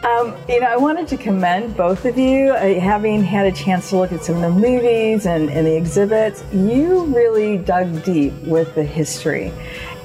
Um, 0.04 0.36
you 0.50 0.60
know, 0.60 0.68
I 0.68 0.76
wanted 0.76 1.08
to 1.10 1.18
commend 1.18 1.78
both 1.78 2.04
of 2.04 2.18
you. 2.18 2.52
Uh, 2.52 2.78
having 2.78 3.24
had 3.24 3.46
a 3.46 3.52
chance 3.54 3.90
to 3.90 3.98
look 3.98 4.12
at 4.12 4.22
some 4.22 4.36
of 4.36 4.42
the 4.42 4.50
movies 4.50 5.26
and, 5.26 5.50
and 5.50 5.66
the 5.66 5.78
exhibits, 5.78 6.44
you 6.52 7.06
really 7.06 7.58
dug 7.58 8.04
deep 8.04 8.34
with 8.44 8.76
the 8.76 8.84
history. 8.84 9.54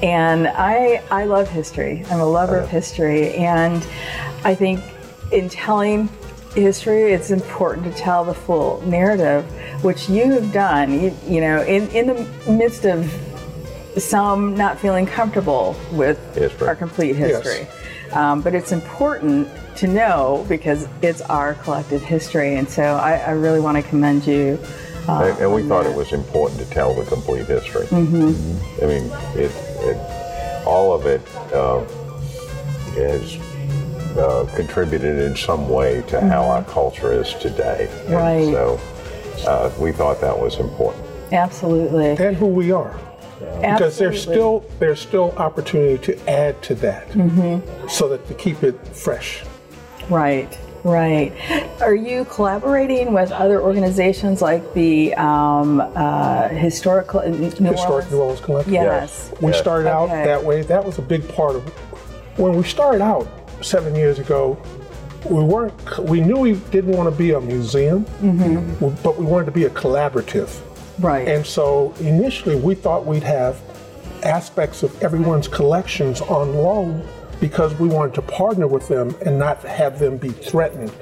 And 0.00 0.46
I, 0.46 1.02
I 1.10 1.24
love 1.24 1.48
history. 1.48 2.04
I'm 2.10 2.20
a 2.20 2.26
lover 2.26 2.58
of 2.58 2.68
history. 2.68 3.34
And 3.34 3.84
I 4.44 4.54
think 4.54 4.80
in 5.32 5.48
telling 5.48 6.08
history, 6.54 7.12
it's 7.12 7.32
important 7.32 7.84
to 7.86 7.92
tell 7.92 8.24
the 8.24 8.34
full 8.34 8.80
narrative, 8.82 9.44
which 9.82 10.08
you 10.08 10.30
have 10.30 10.52
done, 10.52 10.92
you, 10.92 11.16
you 11.26 11.40
know, 11.40 11.62
in, 11.62 11.88
in 11.88 12.06
the 12.06 12.50
midst 12.50 12.84
of 12.84 13.12
some 13.96 14.54
not 14.54 14.78
feeling 14.78 15.06
comfortable 15.06 15.74
with 15.90 16.18
History. 16.36 16.68
our 16.68 16.76
complete 16.76 17.16
history. 17.16 17.66
Um, 18.12 18.40
but 18.40 18.54
it's 18.54 18.72
important 18.72 19.48
to 19.76 19.86
know 19.86 20.44
because 20.48 20.88
it's 21.02 21.20
our 21.22 21.54
collective 21.54 22.02
history, 22.02 22.56
and 22.56 22.68
so 22.68 22.82
I, 22.82 23.16
I 23.16 23.30
really 23.32 23.60
want 23.60 23.76
to 23.76 23.82
commend 23.88 24.26
you. 24.26 24.58
uh, 25.08 25.22
And, 25.24 25.38
and 25.40 25.54
we 25.54 25.62
thought 25.62 25.84
that. 25.84 25.92
it 25.92 25.96
was 25.96 26.12
important 26.12 26.60
to 26.60 26.66
tell 26.70 26.94
the 26.94 27.04
complete 27.04 27.46
history. 27.46 27.86
I 27.92 28.00
mean, 28.00 29.10
it, 29.34 29.52
it, 29.80 29.96
all 30.66 30.92
of 30.92 31.06
it 31.06 31.20
uh, 31.54 31.84
has 32.94 33.36
uh, 34.18 34.50
contributed 34.56 35.18
in 35.20 35.36
some 35.36 35.68
way 35.68 36.02
to 36.08 36.20
how 36.20 36.44
our 36.44 36.64
culture 36.64 37.12
is 37.12 37.34
today. 37.34 37.88
And 38.06 38.14
Right. 38.14 38.44
so 38.52 38.80
uh, 39.46 39.70
we 39.78 39.92
thought 39.92 40.20
that 40.20 40.36
was 40.38 40.58
important. 40.58 41.04
Absolutely. 41.32 42.16
And 42.24 42.36
who 42.36 42.46
we 42.46 42.72
are. 42.72 42.98
Because 43.60 43.98
there's 43.98 44.20
still 44.22 44.64
there's 44.78 45.00
still 45.00 45.32
opportunity 45.36 45.98
to 46.12 46.30
add 46.30 46.60
to 46.62 46.74
that, 46.76 47.10
so 47.90 48.08
that 48.08 48.26
to 48.28 48.34
keep 48.34 48.62
it 48.62 48.74
fresh. 48.88 49.42
Right, 50.08 50.56
right. 50.84 51.32
Are 51.80 51.94
you 51.94 52.24
collaborating 52.24 53.12
with 53.12 53.30
other 53.30 53.60
organizations 53.60 54.40
like 54.40 54.72
the 54.74 55.14
um, 55.14 55.80
uh, 55.80 56.48
historical 56.48 57.20
New 57.28 57.50
Historic 57.50 57.88
Orleans? 57.90 58.10
New 58.10 58.18
Orleans 58.18 58.40
Collective. 58.40 58.72
Yes. 58.72 59.32
We 59.40 59.50
Yes. 59.50 59.60
started 59.60 59.88
out 59.88 60.08
Okay. 60.08 60.24
that 60.24 60.42
way. 60.42 60.62
That 60.62 60.84
was 60.84 60.98
a 60.98 61.02
big 61.02 61.28
part 61.34 61.56
of 61.56 61.62
when 62.38 62.56
we 62.56 62.62
started 62.64 63.02
out 63.02 63.28
seven 63.60 63.94
years 63.94 64.18
ago. 64.18 64.56
We 65.28 65.42
weren't. 65.42 65.74
We 65.98 66.20
knew 66.20 66.38
we 66.38 66.54
didn't 66.70 66.92
want 66.96 67.10
to 67.12 67.16
be 67.16 67.32
a 67.32 67.40
museum, 67.40 68.06
but 69.02 69.18
we 69.18 69.24
wanted 69.26 69.46
to 69.46 69.52
be 69.52 69.64
a 69.64 69.70
collaborative. 69.70 70.48
Right. 71.00 71.28
And 71.28 71.44
so 71.46 71.94
initially 72.00 72.56
we 72.56 72.74
thought 72.74 73.06
we'd 73.06 73.22
have 73.22 73.60
aspects 74.24 74.82
of 74.82 75.00
everyone's 75.02 75.46
collections 75.48 76.20
on 76.22 76.54
loan 76.54 77.06
because 77.40 77.72
we 77.78 77.88
wanted 77.88 78.14
to 78.14 78.22
partner 78.22 78.66
with 78.66 78.88
them 78.88 79.14
and 79.24 79.38
not 79.38 79.62
have 79.62 79.98
them 79.98 80.16
be 80.16 80.30
threatened 80.30 80.92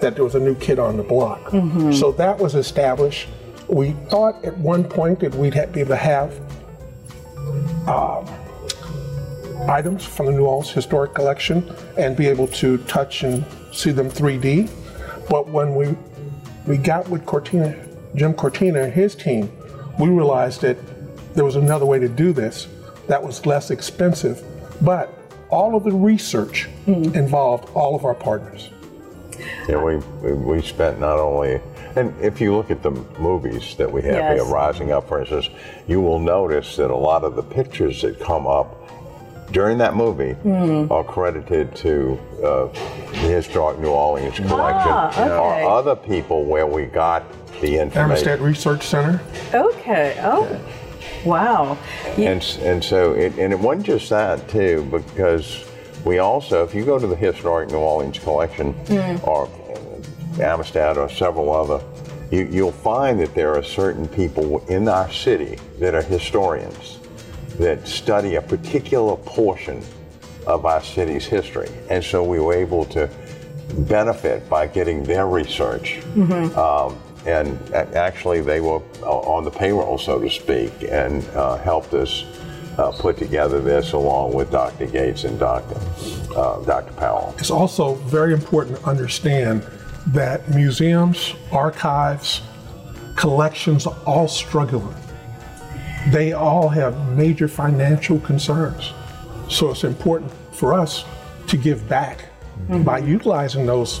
that 0.00 0.16
there 0.16 0.24
was 0.24 0.34
a 0.34 0.40
new 0.40 0.54
kid 0.56 0.78
on 0.78 0.96
the 0.96 1.02
block. 1.04 1.50
So 1.92 2.10
that 2.12 2.36
was 2.38 2.54
established. 2.56 3.28
We 3.68 3.92
thought 4.10 4.44
at 4.44 4.56
one 4.58 4.84
point 4.84 5.20
that 5.20 5.34
we'd 5.34 5.54
be 5.72 5.80
able 5.80 5.90
to 5.90 5.96
have 5.96 6.32
um, 7.88 8.26
items 9.70 10.04
from 10.04 10.26
the 10.26 10.32
New 10.32 10.44
Orleans 10.44 10.70
Historic 10.70 11.14
Collection 11.14 11.72
and 11.96 12.16
be 12.16 12.26
able 12.26 12.48
to 12.48 12.78
touch 12.78 13.22
and 13.22 13.44
see 13.72 13.92
them 13.92 14.10
3D. 14.10 14.68
But 15.30 15.48
when 15.48 15.74
we 15.74 15.94
we 16.66 16.76
got 16.76 17.08
with 17.08 17.24
Cortina, 17.24 17.74
Jim 18.14 18.34
Cortina 18.34 18.82
and 18.82 18.92
his 18.92 19.14
team, 19.14 19.50
we 19.98 20.08
realized 20.08 20.60
that 20.62 20.76
there 21.34 21.44
was 21.44 21.56
another 21.56 21.86
way 21.86 21.98
to 21.98 22.08
do 22.08 22.32
this 22.32 22.68
that 23.08 23.22
was 23.22 23.44
less 23.46 23.70
expensive, 23.70 24.42
but 24.82 25.12
all 25.50 25.76
of 25.76 25.84
the 25.84 25.92
research 25.92 26.68
involved 26.86 27.68
all 27.74 27.94
of 27.94 28.04
our 28.04 28.14
partners. 28.14 28.70
Yeah, 29.68 29.82
we, 29.82 29.96
we 30.22 30.32
we 30.32 30.62
spent 30.62 31.00
not 31.00 31.18
only, 31.18 31.60
and 31.96 32.14
if 32.20 32.40
you 32.40 32.54
look 32.56 32.70
at 32.70 32.82
the 32.82 32.92
movies 33.18 33.74
that 33.76 33.90
we 33.90 34.02
have 34.02 34.12
Yes. 34.14 34.42
here, 34.42 34.52
Rising 34.52 34.92
Up, 34.92 35.08
for 35.08 35.20
instance, 35.20 35.48
you 35.86 36.00
will 36.00 36.18
notice 36.18 36.76
that 36.76 36.90
a 36.90 36.96
lot 36.96 37.24
of 37.24 37.34
the 37.34 37.42
pictures 37.42 38.00
that 38.02 38.20
come 38.20 38.46
up 38.46 38.80
during 39.52 39.76
that 39.78 39.94
movie 39.94 40.32
Hmm. 40.32 40.86
are 40.90 41.04
credited 41.04 41.74
to 41.76 42.18
uh, 42.42 42.66
the 43.12 43.28
Historic 43.28 43.78
New 43.80 43.90
Orleans 43.90 44.36
collection 44.36 44.92
Ah, 44.92 45.10
okay. 45.10 45.30
or 45.30 45.70
other 45.70 45.94
people 45.96 46.44
where 46.44 46.66
we 46.66 46.84
got 46.86 47.22
the 47.60 47.78
information. 47.78 47.98
Amistad 48.10 48.40
Research 48.40 48.86
Center. 48.86 49.20
okay. 49.52 50.16
Oh, 50.20 50.60
wow. 51.24 51.76
You- 52.16 52.24
And, 52.28 52.58
and 52.62 52.82
so, 52.84 53.12
it, 53.12 53.36
and 53.38 53.52
it 53.52 53.58
wasn't 53.58 53.86
just 53.86 54.10
that 54.10 54.48
too, 54.48 54.86
because 54.90 55.64
we 56.04 56.18
also, 56.18 56.64
if 56.64 56.74
you 56.74 56.84
go 56.84 56.98
to 56.98 57.06
the 57.06 57.16
historic 57.16 57.70
New 57.70 57.78
Orleans 57.78 58.18
collection 58.18 58.74
or 59.24 59.46
uh, 60.38 60.42
Amistad 60.42 60.98
or 60.98 61.08
several 61.08 61.54
other, 61.54 61.82
you, 62.30 62.48
you'll 62.50 62.72
find 62.72 63.20
that 63.20 63.34
there 63.34 63.54
are 63.56 63.62
certain 63.62 64.08
people 64.08 64.58
in 64.68 64.88
our 64.88 65.10
city 65.10 65.58
that 65.78 65.94
are 65.94 66.02
historians 66.02 66.98
that 67.58 67.86
study 67.86 68.34
a 68.34 68.42
particular 68.42 69.16
portion 69.16 69.80
of 70.46 70.66
our 70.66 70.82
city's 70.82 71.24
history. 71.24 71.68
And 71.88 72.02
so 72.04 72.22
we 72.24 72.40
were 72.40 72.52
able 72.54 72.84
to 72.86 73.08
benefit 73.78 74.48
by 74.50 74.66
getting 74.66 75.02
their 75.04 75.26
research. 75.26 76.00
Um, 76.56 76.98
and 77.26 77.58
actually, 77.74 78.40
they 78.40 78.60
were 78.60 78.80
on 79.02 79.44
the 79.44 79.50
payroll, 79.50 79.98
so 79.98 80.18
to 80.18 80.28
speak, 80.28 80.72
and 80.90 81.24
uh, 81.30 81.56
helped 81.56 81.94
us 81.94 82.24
uh, 82.78 82.90
put 82.92 83.16
together 83.16 83.60
this 83.60 83.92
along 83.92 84.34
with 84.34 84.50
Dr. 84.50 84.86
Gates 84.86 85.24
and 85.24 85.38
Dr. 85.38 85.76
Uh, 86.36 86.60
Dr. 86.64 86.92
Powell. 86.94 87.34
It's 87.38 87.50
also 87.50 87.94
very 87.94 88.32
important 88.32 88.78
to 88.78 88.86
understand 88.86 89.66
that 90.08 90.48
museums, 90.50 91.34
archives, 91.50 92.42
collections 93.16 93.86
are 93.86 93.96
all 94.04 94.28
struggling. 94.28 94.94
They 96.08 96.34
all 96.34 96.68
have 96.68 97.16
major 97.16 97.48
financial 97.48 98.20
concerns. 98.20 98.92
So 99.48 99.70
it's 99.70 99.84
important 99.84 100.30
for 100.52 100.74
us 100.74 101.04
to 101.46 101.56
give 101.56 101.88
back 101.88 102.26
by 102.68 102.98
utilizing 102.98 103.66
those 103.66 104.00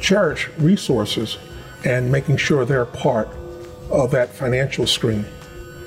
cherished 0.00 0.48
resources 0.58 1.38
and 1.86 2.10
making 2.10 2.36
sure 2.36 2.64
they're 2.64 2.84
part 2.84 3.28
of 3.90 4.10
that 4.10 4.28
financial 4.28 4.86
stream. 4.86 5.24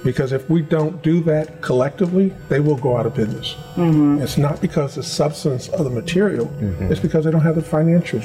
Because 0.03 0.31
if 0.31 0.49
we 0.49 0.61
don't 0.61 1.01
do 1.03 1.21
that 1.23 1.61
collectively, 1.61 2.33
they 2.47 2.61
will 2.61 2.77
go 2.77 2.95
out 2.95 3.05
of 3.05 3.15
business. 3.15 3.55
Mm-hmm. 3.75 4.21
It's 4.21 4.37
not 4.37 4.61
because 4.61 4.95
the 4.95 5.03
substance 5.03 5.67
of 5.67 5.83
the 5.83 5.89
material, 5.89 6.45
mm-hmm. 6.45 6.89
it's 6.89 7.01
because 7.01 7.25
they 7.25 7.31
don't 7.31 7.41
have 7.41 7.55
the 7.55 7.61
financial 7.61 8.19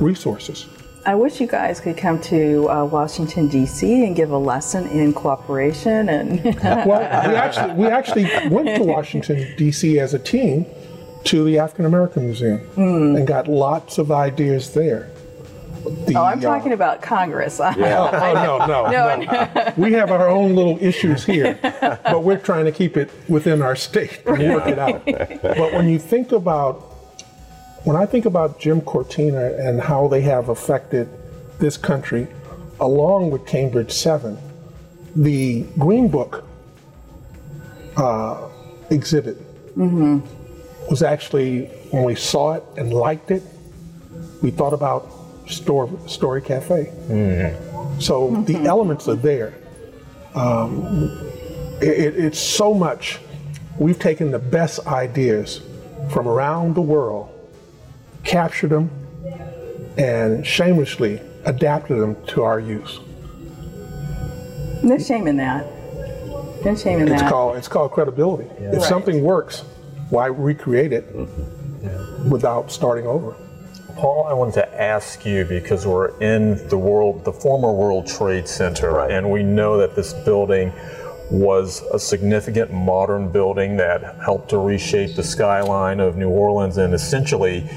resources. 0.00 0.66
I 1.04 1.14
wish 1.14 1.40
you 1.40 1.46
guys 1.46 1.80
could 1.80 1.96
come 1.96 2.20
to 2.22 2.68
uh, 2.68 2.84
Washington 2.84 3.48
D.C. 3.48 4.06
and 4.06 4.16
give 4.16 4.30
a 4.30 4.38
lesson 4.38 4.86
in 4.88 5.12
cooperation 5.12 6.08
and 6.08 6.42
Well, 6.62 7.28
we 7.28 7.34
actually 7.46 7.74
we 7.74 7.86
actually 7.86 8.24
went 8.48 8.76
to 8.76 8.84
Washington 8.84 9.54
D.C. 9.56 10.00
as 10.00 10.14
a 10.14 10.18
team 10.18 10.66
to 11.24 11.44
the 11.44 11.58
African 11.58 11.84
American 11.84 12.24
Museum 12.24 12.60
mm. 12.74 13.16
and 13.16 13.26
got 13.26 13.48
lots 13.48 13.98
of 13.98 14.10
ideas 14.10 14.72
there. 14.72 15.10
The, 15.84 16.14
oh, 16.16 16.24
I'm 16.24 16.38
uh, 16.38 16.42
talking 16.42 16.72
about 16.72 17.02
Congress. 17.02 17.60
Oh, 17.68 18.10
oh, 18.12 18.32
no, 18.34 18.66
no, 18.66 18.90
No, 18.90 19.16
no. 19.16 19.74
We 19.76 19.92
have 19.92 20.10
our 20.10 20.28
own 20.28 20.54
little 20.54 20.78
issues 20.80 21.24
here, 21.24 21.58
but 21.62 22.22
we're 22.22 22.38
trying 22.38 22.64
to 22.64 22.72
keep 22.72 22.96
it 22.96 23.10
within 23.28 23.62
our 23.62 23.76
state 23.76 24.22
and 24.26 24.54
work 24.54 24.66
it 24.66 24.78
out. 24.78 25.04
But 25.04 25.72
when 25.72 25.88
you 25.88 25.98
think 25.98 26.32
about, 26.32 26.80
when 27.84 27.96
I 27.96 28.06
think 28.06 28.26
about 28.26 28.58
Jim 28.58 28.80
Cortina 28.80 29.52
and 29.58 29.80
how 29.80 30.08
they 30.08 30.20
have 30.22 30.48
affected 30.48 31.08
this 31.58 31.76
country, 31.76 32.26
along 32.80 33.30
with 33.30 33.46
Cambridge 33.46 33.92
7, 33.92 34.38
the 35.16 35.62
Green 35.78 36.08
Book 36.08 36.44
uh, 37.96 38.48
exhibit 38.90 39.36
was 39.76 41.02
actually, 41.02 41.66
when 41.90 42.04
we 42.04 42.14
saw 42.14 42.54
it 42.54 42.64
and 42.76 42.92
liked 42.92 43.30
it, 43.30 43.42
we 44.42 44.50
thought 44.50 44.72
about 44.72 45.10
Story, 45.48 45.90
Story 46.08 46.42
Cafe. 46.42 46.92
So 48.00 48.42
the 48.46 48.56
elements 48.64 49.08
are 49.08 49.16
there. 49.16 49.54
Um, 50.34 51.10
it, 51.80 52.16
it's 52.16 52.38
so 52.38 52.74
much. 52.74 53.18
We've 53.78 53.98
taken 53.98 54.30
the 54.30 54.38
best 54.38 54.86
ideas 54.86 55.60
from 56.10 56.28
around 56.28 56.74
the 56.74 56.80
world, 56.82 57.28
captured 58.24 58.68
them, 58.68 58.90
and 59.96 60.46
shamelessly 60.46 61.20
adapted 61.44 61.98
them 61.98 62.16
to 62.28 62.42
our 62.42 62.60
use. 62.60 63.00
no 64.82 64.96
shame 64.98 65.26
in 65.26 65.36
that. 65.38 65.66
No 66.64 66.74
shame 66.76 67.00
in 67.00 67.08
It's 67.08 67.22
that. 67.22 67.30
called 67.30 67.56
it's 67.56 67.68
called 67.68 67.92
credibility. 67.92 68.44
If 68.58 68.74
Right. 68.74 68.82
something 68.82 69.22
works, 69.22 69.62
why 70.10 70.26
recreate 70.26 70.92
it 70.92 71.04
without 72.28 72.70
starting 72.70 73.06
over? 73.06 73.34
Paul, 73.98 74.28
I 74.28 74.32
wanted 74.32 74.54
to 74.54 74.80
ask 74.80 75.26
you 75.26 75.44
because 75.44 75.84
we're 75.84 76.16
in 76.20 76.68
the 76.68 76.78
world, 76.78 77.24
the 77.24 77.32
former 77.32 77.72
World 77.72 78.06
Trade 78.06 78.46
Center, 78.46 79.00
and 79.00 79.28
we 79.28 79.42
know 79.42 79.76
that 79.76 79.96
this 79.96 80.12
building 80.12 80.72
was 81.32 81.82
a 81.92 81.98
significant 81.98 82.72
modern 82.72 83.32
building 83.32 83.76
that 83.78 84.20
helped 84.24 84.50
to 84.50 84.58
reshape 84.58 85.16
the 85.16 85.24
skyline 85.24 85.98
of 85.98 86.16
New 86.16 86.30
Orleans, 86.30 86.76
and 86.76 86.94
essentially, 86.94 87.68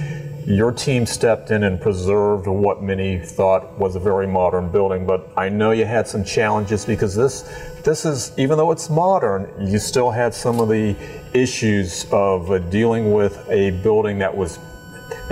your 0.46 0.72
team 0.72 1.08
stepped 1.08 1.50
in 1.50 1.64
and 1.64 1.82
preserved 1.82 2.46
what 2.46 2.84
many 2.84 3.18
thought 3.18 3.80
was 3.80 3.96
a 3.96 4.00
very 4.00 4.28
modern 4.28 4.70
building. 4.70 5.08
But 5.08 5.28
I 5.36 5.50
know 5.50 5.72
you 5.72 5.86
had 5.86 6.08
some 6.08 6.24
challenges 6.24 6.86
because 6.86 7.16
this, 7.16 7.42
this 7.84 8.06
is 8.06 8.32
even 8.38 8.60
though 8.60 8.70
it's 8.70 8.92
modern, 8.92 9.50
you 9.60 9.80
still 9.80 10.12
had 10.12 10.36
some 10.36 10.60
of 10.60 10.70
the 10.70 10.96
issues 11.34 12.06
of 12.12 12.52
uh, 12.52 12.60
dealing 12.60 13.12
with 13.12 13.44
a 13.50 13.72
building 13.82 14.20
that 14.20 14.38
was 14.38 14.60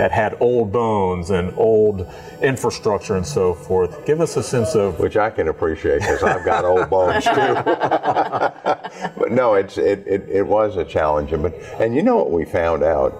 that 0.00 0.10
had 0.10 0.34
old 0.40 0.72
bones 0.72 1.28
and 1.28 1.52
old 1.58 2.10
infrastructure 2.40 3.16
and 3.16 3.26
so 3.26 3.52
forth. 3.52 4.06
Give 4.06 4.22
us 4.22 4.34
a 4.38 4.42
sense 4.42 4.74
of 4.74 4.98
which 4.98 5.18
I 5.18 5.28
can 5.28 5.48
appreciate 5.48 5.98
because 5.98 6.22
I've 6.22 6.42
got 6.42 6.64
old 6.64 6.88
bones 6.88 7.22
too. 7.22 7.30
but 7.34 9.30
no, 9.30 9.56
it's 9.56 9.76
it, 9.76 10.06
it, 10.06 10.26
it 10.26 10.46
was 10.46 10.78
a 10.78 10.86
challenge. 10.86 11.32
But 11.32 11.52
and 11.78 11.94
you 11.94 12.02
know 12.02 12.16
what 12.16 12.30
we 12.30 12.46
found 12.46 12.82
out 12.82 13.12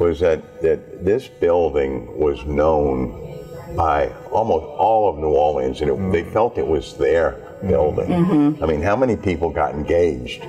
was 0.00 0.18
that 0.20 0.60
that 0.60 1.04
this 1.04 1.28
building 1.28 2.18
was 2.18 2.44
known 2.46 3.20
by 3.76 4.08
almost 4.32 4.64
all 4.64 5.08
of 5.08 5.18
New 5.18 5.30
Orleans, 5.30 5.82
and 5.82 5.90
it, 5.90 5.96
mm. 5.96 6.10
they 6.10 6.24
felt 6.24 6.58
it 6.58 6.66
was 6.66 6.96
their 6.96 7.30
mm-hmm. 7.30 7.68
building. 7.68 8.08
Mm-hmm. 8.08 8.64
I 8.64 8.66
mean, 8.66 8.82
how 8.82 8.96
many 8.96 9.16
people 9.16 9.50
got 9.50 9.72
engaged 9.72 10.44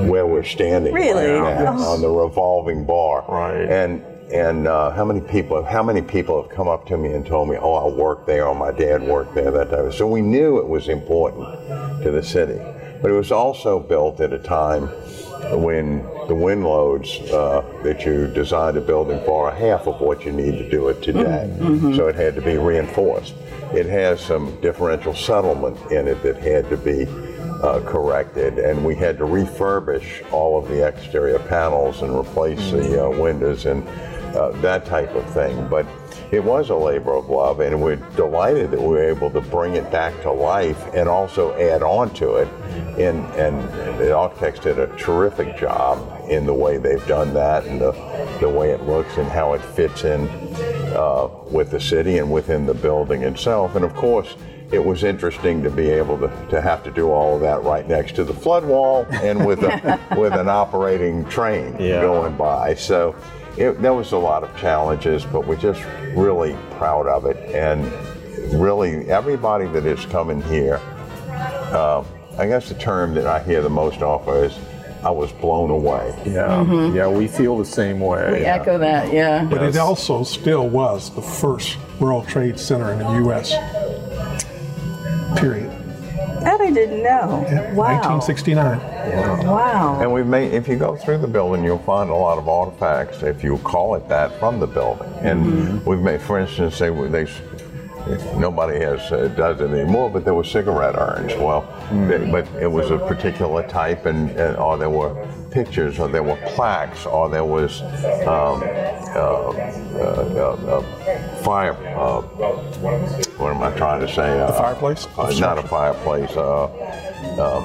where 0.00 0.26
we're 0.26 0.44
standing 0.44 0.92
Really? 0.92 1.30
right 1.30 1.64
now 1.64 1.76
oh. 1.78 1.94
on 1.94 2.02
the 2.02 2.10
revolving 2.10 2.84
bar? 2.84 3.24
Right. 3.26 3.70
And 3.70 4.04
and 4.32 4.68
uh, 4.68 4.90
how 4.90 5.04
many 5.04 5.20
people 5.20 5.64
how 5.64 5.82
many 5.82 6.02
people 6.02 6.42
have 6.42 6.50
come 6.50 6.68
up 6.68 6.86
to 6.86 6.96
me 6.96 7.12
and 7.12 7.26
told 7.26 7.48
me, 7.48 7.56
"Oh, 7.56 7.74
I 7.74 7.88
worked 7.88 8.26
there," 8.26 8.46
or 8.46 8.54
"My 8.54 8.70
dad 8.70 9.02
worked 9.02 9.34
there," 9.34 9.50
that 9.50 9.70
type 9.70 9.78
of. 9.80 9.94
So 9.94 10.06
we 10.06 10.20
knew 10.20 10.58
it 10.58 10.68
was 10.68 10.88
important 10.88 11.46
to 12.02 12.10
the 12.10 12.22
city, 12.22 12.60
but 13.02 13.10
it 13.10 13.14
was 13.14 13.32
also 13.32 13.80
built 13.80 14.20
at 14.20 14.32
a 14.32 14.38
time 14.38 14.88
when 15.52 16.04
the 16.28 16.34
wind 16.34 16.64
loads 16.64 17.18
uh, 17.32 17.64
that 17.82 18.04
you 18.04 18.28
designed 18.28 18.76
a 18.76 18.80
building 18.80 19.20
for 19.24 19.50
are 19.50 19.54
half 19.54 19.86
of 19.86 20.00
what 20.00 20.24
you 20.24 20.32
need 20.32 20.58
to 20.58 20.68
do 20.70 20.88
it 20.88 21.02
today. 21.02 21.52
So 21.96 22.06
it 22.08 22.14
had 22.14 22.34
to 22.36 22.42
be 22.42 22.56
reinforced. 22.56 23.34
It 23.74 23.86
has 23.86 24.20
some 24.20 24.60
differential 24.60 25.14
settlement 25.14 25.78
in 25.90 26.06
it 26.08 26.22
that 26.22 26.36
had 26.36 26.68
to 26.70 26.76
be 26.76 27.06
uh, 27.62 27.80
corrected, 27.80 28.58
and 28.58 28.84
we 28.84 28.94
had 28.94 29.18
to 29.18 29.24
refurbish 29.24 30.30
all 30.32 30.58
of 30.58 30.68
the 30.68 30.86
exterior 30.86 31.38
panels 31.38 32.02
and 32.02 32.16
replace 32.16 32.70
the 32.70 33.04
uh, 33.04 33.10
windows 33.10 33.66
and 33.66 33.86
uh, 34.36 34.50
that 34.60 34.84
type 34.86 35.10
of 35.14 35.28
thing. 35.32 35.66
But 35.68 35.86
it 36.30 36.42
was 36.42 36.70
a 36.70 36.74
labor 36.76 37.14
of 37.14 37.28
love, 37.28 37.60
and 37.60 37.82
we're 37.82 37.96
delighted 38.16 38.70
that 38.70 38.80
we 38.80 38.86
were 38.88 39.02
able 39.08 39.30
to 39.30 39.40
bring 39.40 39.74
it 39.74 39.90
back 39.90 40.20
to 40.22 40.30
life 40.30 40.82
and 40.94 41.08
also 41.08 41.52
add 41.58 41.82
on 41.82 42.10
to 42.14 42.36
it. 42.36 42.48
And, 42.98 43.24
and 43.34 43.58
the 43.98 44.14
architects 44.14 44.60
did 44.60 44.78
a 44.78 44.86
terrific 44.96 45.56
job 45.56 45.98
in 46.30 46.46
the 46.46 46.54
way 46.54 46.78
they've 46.78 47.04
done 47.08 47.34
that 47.34 47.64
and 47.66 47.80
the, 47.80 47.92
the 48.40 48.48
way 48.48 48.70
it 48.70 48.82
looks 48.84 49.16
and 49.16 49.26
how 49.28 49.54
it 49.54 49.60
fits 49.62 50.04
in 50.04 50.28
uh, 50.94 51.28
with 51.50 51.70
the 51.70 51.80
city 51.80 52.18
and 52.18 52.30
within 52.30 52.66
the 52.66 52.74
building 52.74 53.22
itself. 53.22 53.74
And 53.74 53.84
of 53.84 53.94
course, 53.94 54.36
it 54.70 54.84
was 54.84 55.02
interesting 55.02 55.64
to 55.64 55.70
be 55.70 55.88
able 55.90 56.16
to, 56.18 56.28
to 56.50 56.60
have 56.60 56.84
to 56.84 56.92
do 56.92 57.10
all 57.10 57.34
of 57.34 57.40
that 57.40 57.62
right 57.64 57.88
next 57.88 58.14
to 58.16 58.22
the 58.24 58.34
flood 58.34 58.64
wall 58.64 59.04
and 59.10 59.44
with 59.44 59.62
a, 59.64 59.98
with 60.16 60.32
an 60.32 60.48
operating 60.48 61.24
train 61.24 61.74
Yeah. 61.80 62.02
going 62.02 62.36
by. 62.36 62.74
So 62.74 63.16
it, 63.56 63.80
there 63.82 63.94
was 63.94 64.12
a 64.12 64.18
lot 64.18 64.42
of 64.42 64.56
challenges, 64.56 65.24
but 65.24 65.46
we're 65.46 65.56
just 65.56 65.82
really 66.14 66.56
proud 66.72 67.06
of 67.06 67.26
it. 67.26 67.36
And 67.54 67.84
really, 68.60 69.10
everybody 69.10 69.66
that 69.68 69.86
is 69.86 70.04
coming 70.06 70.42
here, 70.42 70.80
uh, 71.72 72.04
I 72.38 72.46
guess 72.46 72.68
the 72.68 72.74
term 72.74 73.14
that 73.14 73.26
I 73.26 73.42
hear 73.42 73.60
the 73.60 73.70
most 73.70 74.02
often 74.02 74.34
is, 74.44 74.58
I 75.02 75.10
was 75.10 75.32
blown 75.32 75.70
away. 75.70 76.14
yeah, 76.26 76.62
yeah. 76.92 77.08
We 77.08 77.26
feel 77.26 77.56
the 77.56 77.64
same 77.64 78.00
way. 78.00 78.40
We 78.40 78.44
echo 78.44 78.76
that, 78.76 79.10
yeah. 79.12 79.44
But 79.44 79.62
it 79.62 79.76
also 79.78 80.24
still 80.24 80.68
was 80.68 81.14
the 81.14 81.22
first 81.22 81.78
World 81.98 82.28
Trade 82.28 82.60
Center 82.60 82.92
in 82.92 82.98
the 82.98 83.10
U.S. 83.24 83.54
Period. 85.38 85.69
That 86.74 86.80
I 86.80 86.86
didn't 86.86 87.02
know. 87.02 87.46
Yeah, 87.48 87.74
Wow. 87.74 88.18
1969. 88.18 89.46
Wow. 89.46 89.98
And 90.00 90.12
we've 90.12 90.26
made, 90.26 90.52
if 90.52 90.68
you 90.68 90.76
go 90.76 90.96
through 90.96 91.18
the 91.18 91.28
building, 91.28 91.64
you'll 91.64 91.78
find 91.78 92.10
a 92.10 92.14
lot 92.14 92.38
of 92.38 92.48
artifacts, 92.48 93.22
if 93.22 93.42
you 93.42 93.58
call 93.58 93.94
it 93.94 94.08
that, 94.08 94.38
from 94.38 94.60
the 94.60 94.66
building. 94.66 95.08
And 95.20 95.44
mm-hmm. 95.44 95.88
we've 95.88 96.00
made, 96.00 96.20
for 96.20 96.38
instance, 96.38 96.78
they, 96.78 96.90
were- 96.90 97.08
they, 97.08 97.26
nobody 98.36 98.78
has 98.80 99.00
uh, 99.12 99.28
does 99.36 99.60
it 99.60 99.70
anymore, 99.70 100.10
but 100.10 100.24
there 100.24 100.34
were 100.34 100.44
cigarette 100.44 100.94
urns. 100.96 101.32
Well, 101.34 101.62
they- 102.08 102.30
but 102.30 102.46
it 102.60 102.66
was 102.70 102.90
a 102.90 102.98
particular 102.98 103.66
type, 103.68 104.06
and, 104.06 104.30
and 104.30 104.56
or 104.56 104.76
there 104.78 104.90
were 104.90 105.14
pictures, 105.50 105.98
or 105.98 106.08
there 106.08 106.22
were 106.22 106.36
plaques, 106.54 107.06
or 107.06 107.28
there 107.28 107.44
was 107.44 107.82
um, 107.82 108.62
uh, 108.62 109.16
uh, 109.16 109.98
uh, 109.98 110.78
uh, 110.78 111.42
fire. 111.42 111.72
Uh, 111.98 112.22
what 113.38 113.54
am 113.54 113.62
I 113.62 113.70
trying 113.76 114.00
to 114.00 114.08
say? 114.08 114.28
The 114.38 114.46
Uh, 114.46 114.52
fireplace? 114.52 115.06
not 115.40 115.58
a 115.58 115.62
fireplace. 115.62 116.30
Uh, 116.36 116.64
um, 117.40 117.64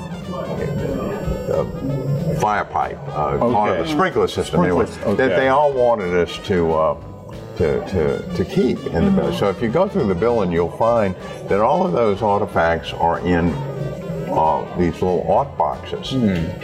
uh, 1.52 2.36
fire 2.40 2.66
pipe, 2.66 2.98
uh, 3.10 3.38
part 3.38 3.72
of 3.80 3.86
the 3.86 3.92
sprinkler 3.92 4.28
system. 4.28 4.62
Anyway, 4.64 4.86
Sprinklers, 4.86 5.18
that 5.18 5.36
they 5.36 5.48
all 5.50 5.72
wanted 5.74 6.14
us 6.16 6.38
to. 6.48 6.98
To, 7.58 7.80
to, 7.88 8.36
to 8.36 8.44
keep 8.44 8.80
in 8.80 9.06
the 9.06 9.12
building. 9.12 9.38
So 9.38 9.50
if 9.50 9.62
you 9.62 9.70
go 9.70 9.88
through 9.88 10.08
the 10.08 10.16
building, 10.16 10.52
you'll 10.52 10.78
find 10.78 11.16
that 11.48 11.62
all 11.62 11.86
of 11.86 11.94
those 11.94 12.22
artifacts 12.22 12.92
are 12.92 13.20
in 13.20 13.54
uh, 14.30 14.76
these 14.78 14.94
little 14.96 15.26
art 15.32 15.58
boxes. 15.58 16.10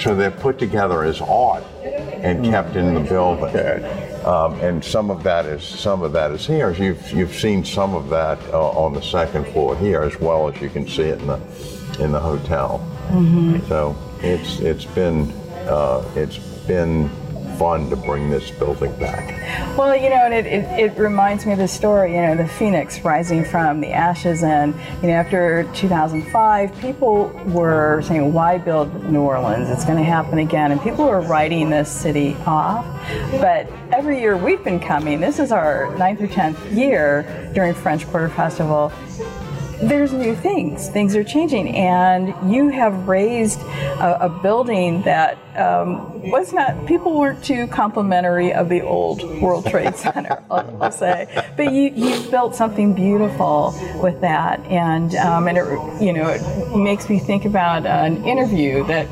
So 0.03 0.15
they're 0.15 0.31
put 0.31 0.59
together 0.59 1.03
as 1.03 1.21
art 1.21 1.63
and 1.83 2.43
kept 2.43 2.75
in 2.75 2.93
the 2.93 2.99
building. 2.99 3.55
Um, 4.25 4.59
and 4.59 4.83
some 4.83 5.09
of 5.09 5.23
that 5.23 5.45
is 5.45 5.63
some 5.63 6.03
of 6.03 6.11
that 6.11 6.31
is 6.31 6.45
here. 6.45 6.71
You've 6.73 7.11
you've 7.11 7.33
seen 7.35 7.63
some 7.63 7.95
of 7.95 8.09
that 8.09 8.39
uh, 8.53 8.69
on 8.71 8.93
the 8.93 9.01
second 9.01 9.45
floor 9.47 9.77
here, 9.77 10.01
as 10.01 10.19
well 10.19 10.49
as 10.49 10.61
you 10.61 10.69
can 10.69 10.85
see 10.87 11.03
it 11.03 11.19
in 11.21 11.27
the 11.27 11.39
in 11.99 12.11
the 12.11 12.19
hotel. 12.19 12.85
So 13.67 13.95
it's 14.21 14.59
it's 14.59 14.85
been 14.85 15.31
uh, 15.69 16.03
it's 16.15 16.37
been 16.67 17.09
fun 17.61 17.91
to 17.91 17.95
bring 17.95 18.31
this 18.31 18.49
building 18.49 18.91
back. 18.97 19.77
Well, 19.77 19.95
you 19.95 20.09
know, 20.09 20.25
and 20.25 20.33
it, 20.33 20.47
it, 20.47 20.79
it 20.79 20.97
reminds 20.97 21.45
me 21.45 21.51
of 21.51 21.59
the 21.59 21.67
story, 21.67 22.15
you 22.15 22.21
know, 22.23 22.35
the 22.35 22.47
phoenix 22.47 22.99
rising 23.01 23.45
from 23.45 23.81
the 23.81 23.91
ashes. 23.91 24.41
And, 24.41 24.73
you 25.03 25.09
know, 25.09 25.13
after 25.13 25.69
2005, 25.75 26.75
people 26.81 27.27
were 27.49 28.01
saying, 28.01 28.33
why 28.33 28.57
build 28.57 29.03
New 29.03 29.21
Orleans? 29.21 29.69
It's 29.69 29.85
going 29.85 29.99
to 29.99 30.03
happen 30.03 30.39
again. 30.39 30.71
And 30.71 30.81
people 30.81 31.05
were 31.05 31.21
writing 31.21 31.69
this 31.69 31.87
city 31.87 32.35
off. 32.47 32.83
But 33.39 33.69
every 33.91 34.19
year 34.19 34.35
we've 34.35 34.63
been 34.63 34.79
coming, 34.79 35.19
this 35.19 35.37
is 35.37 35.51
our 35.51 35.95
ninth 35.99 36.19
or 36.19 36.27
10th 36.27 36.75
year 36.75 37.51
during 37.53 37.75
French 37.75 38.07
Quarter 38.07 38.29
Festival 38.29 38.91
there's 39.81 40.13
new 40.13 40.35
things. 40.35 40.89
Things 40.89 41.15
are 41.15 41.23
changing, 41.23 41.75
and 41.75 42.33
you 42.51 42.69
have 42.69 43.07
raised 43.07 43.59
a, 43.61 44.25
a 44.25 44.29
building 44.29 45.01
that 45.03 45.37
um, 45.55 46.29
was 46.29 46.53
not. 46.53 46.85
People 46.85 47.17
weren't 47.19 47.43
too 47.43 47.67
complimentary 47.67 48.53
of 48.53 48.69
the 48.69 48.81
old 48.81 49.23
World 49.41 49.65
Trade 49.65 49.95
Center, 49.95 50.43
I'll, 50.51 50.83
I'll 50.83 50.91
say. 50.91 51.27
But 51.57 51.73
you 51.73 51.89
you 51.89 52.29
built 52.29 52.55
something 52.55 52.93
beautiful 52.93 53.73
with 54.01 54.21
that, 54.21 54.59
and 54.67 55.15
um, 55.15 55.47
and 55.47 55.57
it 55.57 56.01
you 56.01 56.13
know 56.13 56.29
it 56.29 56.75
makes 56.75 57.09
me 57.09 57.19
think 57.19 57.45
about 57.45 57.85
an 57.85 58.23
interview 58.25 58.85
that 58.85 59.07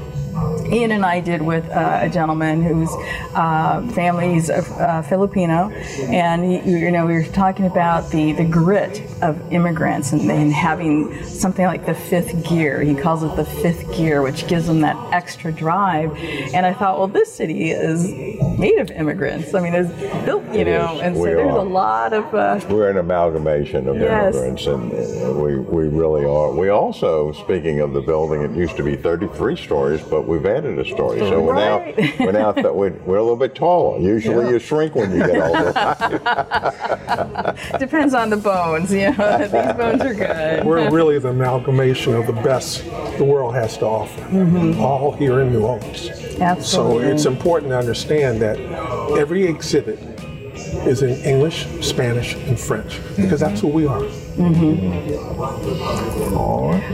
Ian 0.72 0.92
and 0.92 1.06
I 1.06 1.20
did 1.20 1.42
with 1.42 1.68
uh, 1.70 2.00
a 2.04 2.10
gentleman 2.10 2.62
whose 2.64 2.90
uh, 3.34 3.82
family's 3.94 4.50
uh, 4.50 5.02
Filipino, 5.08 5.70
and 5.70 6.44
he, 6.44 6.70
you 6.72 6.92
know 6.92 7.06
we 7.06 7.14
were 7.14 7.24
talking 7.24 7.66
about 7.66 8.10
the, 8.12 8.34
the 8.34 8.46
grit 8.46 9.02
of 9.22 9.52
immigrants 9.52 10.12
and, 10.12 10.30
and 10.30 10.54
having 10.54 11.24
something 11.26 11.66
like 11.66 11.86
the 11.86 11.94
fifth 11.96 12.48
gear. 12.48 12.82
He 12.82 12.94
calls 12.96 13.24
it 13.24 13.36
the 13.36 13.46
fifth 13.46 13.92
gear, 13.96 14.22
which 14.22 14.48
gives 14.48 14.68
them 14.68 14.82
that 14.82 14.96
extra 15.14 15.52
drive. 15.52 16.16
And 16.54 16.66
I 16.66 16.74
thought, 16.74 16.98
well, 17.00 17.08
this 17.08 17.34
city 17.34 17.72
is 17.72 18.08
made 18.60 18.78
of 18.80 18.92
immigrants. 18.92 19.54
I 19.54 19.62
mean, 19.62 19.74
it's 19.74 19.90
built, 20.26 20.44
you 20.54 20.66
know, 20.66 20.96
is. 20.96 21.02
and 21.02 21.16
so 21.16 21.22
We 21.24 21.30
there's 21.30 21.52
are. 21.52 21.58
a 21.58 21.64
lot 21.64 22.14
of. 22.14 22.34
Uh, 22.34 22.60
We're 22.70 22.90
an 22.90 22.98
amalgamation 22.98 23.88
of 23.88 23.96
Yes. 23.98 24.36
immigrants, 24.36 24.66
and 24.68 24.92
uh, 24.94 25.32
we, 25.34 25.58
we 25.58 25.88
really 25.88 26.26
are. 26.26 26.52
We 26.52 26.70
also, 26.70 27.32
speaking 27.32 27.80
of 27.80 27.94
the 27.94 28.02
building, 28.02 28.42
it 28.44 28.52
used 28.52 28.78
to 28.78 28.84
be 28.84 28.96
33 28.96 29.56
stories, 29.56 30.02
but 30.02 30.28
we've 30.28 30.46
added 30.46 30.59
a 30.66 30.86
story. 30.86 31.20
So 31.20 31.42
we're 31.42 31.54
Right. 31.54 31.98
now 31.98 32.26
we're 32.26 32.32
now 32.32 32.52
th- 32.62 32.66
we're, 32.68 32.92
we're 33.06 33.18
a 33.18 33.22
little 33.22 33.36
bit 33.38 33.56
taller. 33.56 34.00
Usually 34.00 34.50
you 34.50 34.60
shrink 34.60 34.96
when 34.96 35.12
you 35.12 35.20
get 35.26 35.42
older. 35.42 35.72
depends 37.80 38.14
on 38.14 38.30
the 38.30 38.38
bones, 38.38 38.92
you 38.92 39.12
know. 39.12 39.38
These 39.40 39.52
bones 39.78 40.02
are 40.02 40.14
good. 40.14 40.66
We're 40.66 40.90
really 40.90 41.20
the 41.20 41.30
amalgamation 41.30 42.14
of 42.16 42.28
the 42.28 42.34
best 42.34 42.84
the 43.18 43.26
world 43.26 43.54
has 43.56 43.78
to 43.80 43.86
offer, 43.86 44.80
all 44.80 45.12
here 45.14 45.42
in 45.42 45.52
New 45.52 45.64
Orleans. 45.64 46.10
So 46.66 46.90
Mm-hmm. 46.90 47.08
It's 47.10 47.26
important 47.26 47.72
to 47.72 47.78
understand 47.78 48.42
that 48.42 48.58
every 49.18 49.46
exhibit 49.46 50.00
is 50.88 51.02
in 51.02 51.18
English, 51.24 51.68
Spanish, 51.82 52.36
and 52.36 52.60
French 52.60 53.00
because 53.16 53.40
that's 53.40 53.62
who 53.62 53.68
we 53.68 53.86
are. 53.86 54.04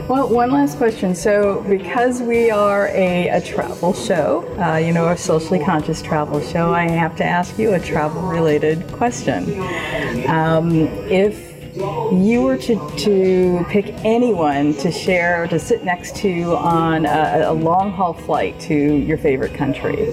Well, 0.08 0.28
one 0.28 0.50
last 0.50 0.78
question. 0.78 1.14
So, 1.14 1.64
because 1.68 2.20
we 2.20 2.50
are 2.50 2.88
a, 2.88 3.28
a 3.28 3.40
travel 3.40 3.92
show, 3.92 4.44
uh, 4.58 4.76
you 4.76 4.92
know, 4.92 5.08
a 5.08 5.16
socially 5.16 5.60
conscious 5.60 6.02
travel 6.02 6.40
show, 6.40 6.74
I 6.74 6.88
have 6.88 7.16
to 7.16 7.24
ask 7.24 7.58
you 7.58 7.74
a 7.74 7.80
travel 7.80 8.22
related 8.22 8.86
question. 8.92 9.60
Um, 10.28 10.72
if 11.08 11.45
you 11.76 12.42
were 12.42 12.56
to, 12.56 12.90
to 12.96 13.64
pick 13.68 13.86
anyone 14.04 14.74
to 14.74 14.90
share, 14.90 15.46
to 15.48 15.58
sit 15.58 15.84
next 15.84 16.16
to 16.16 16.56
on 16.56 17.04
a, 17.04 17.44
a 17.46 17.52
long 17.52 17.92
haul 17.92 18.14
flight 18.14 18.58
to 18.60 18.74
your 18.74 19.18
favorite 19.18 19.52
country, 19.52 20.10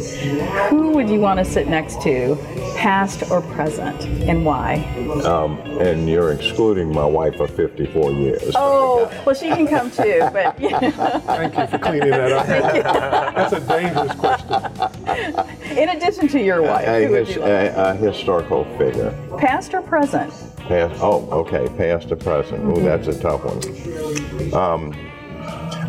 who 0.69 0.91
would 0.91 1.09
you 1.09 1.19
want 1.19 1.39
to 1.39 1.45
sit 1.45 1.67
next 1.67 2.01
to, 2.01 2.37
past 2.77 3.31
or 3.31 3.41
present, 3.41 4.01
and 4.27 4.45
why? 4.45 4.75
Um, 5.23 5.57
and 5.79 6.09
you're 6.09 6.33
excluding 6.33 6.91
my 6.91 7.05
wife 7.05 7.39
of 7.39 7.49
54 7.55 8.11
years. 8.11 8.51
Oh, 8.55 9.09
well, 9.25 9.35
she 9.35 9.47
can 9.47 9.67
come 9.67 9.89
too, 9.89 10.19
but. 10.33 10.57
Thank 11.23 11.57
you 11.57 11.67
for 11.67 11.77
cleaning 11.79 12.09
that 12.09 12.31
up. 12.31 13.35
That's 13.35 13.53
a 13.53 13.59
dangerous 13.61 14.13
question. 14.19 15.77
In 15.77 15.89
addition 15.89 16.27
to 16.29 16.39
your 16.39 16.61
wife, 16.61 16.87
A, 16.87 17.05
who 17.05 17.11
would 17.11 17.27
his, 17.27 17.35
you 17.35 17.41
like? 17.41 17.49
a, 17.49 17.91
a 17.91 17.95
historical 17.95 18.65
figure. 18.77 19.11
Past 19.37 19.73
or 19.73 19.81
present? 19.81 20.33
Past, 20.67 21.01
oh, 21.01 21.27
okay, 21.31 21.67
past 21.77 22.09
to 22.09 22.15
present. 22.15 22.63
Oh, 22.65 22.79
that's 22.79 23.07
a 23.07 23.19
tough 23.19 23.43
one. 23.43 24.53
Um, 24.53 24.93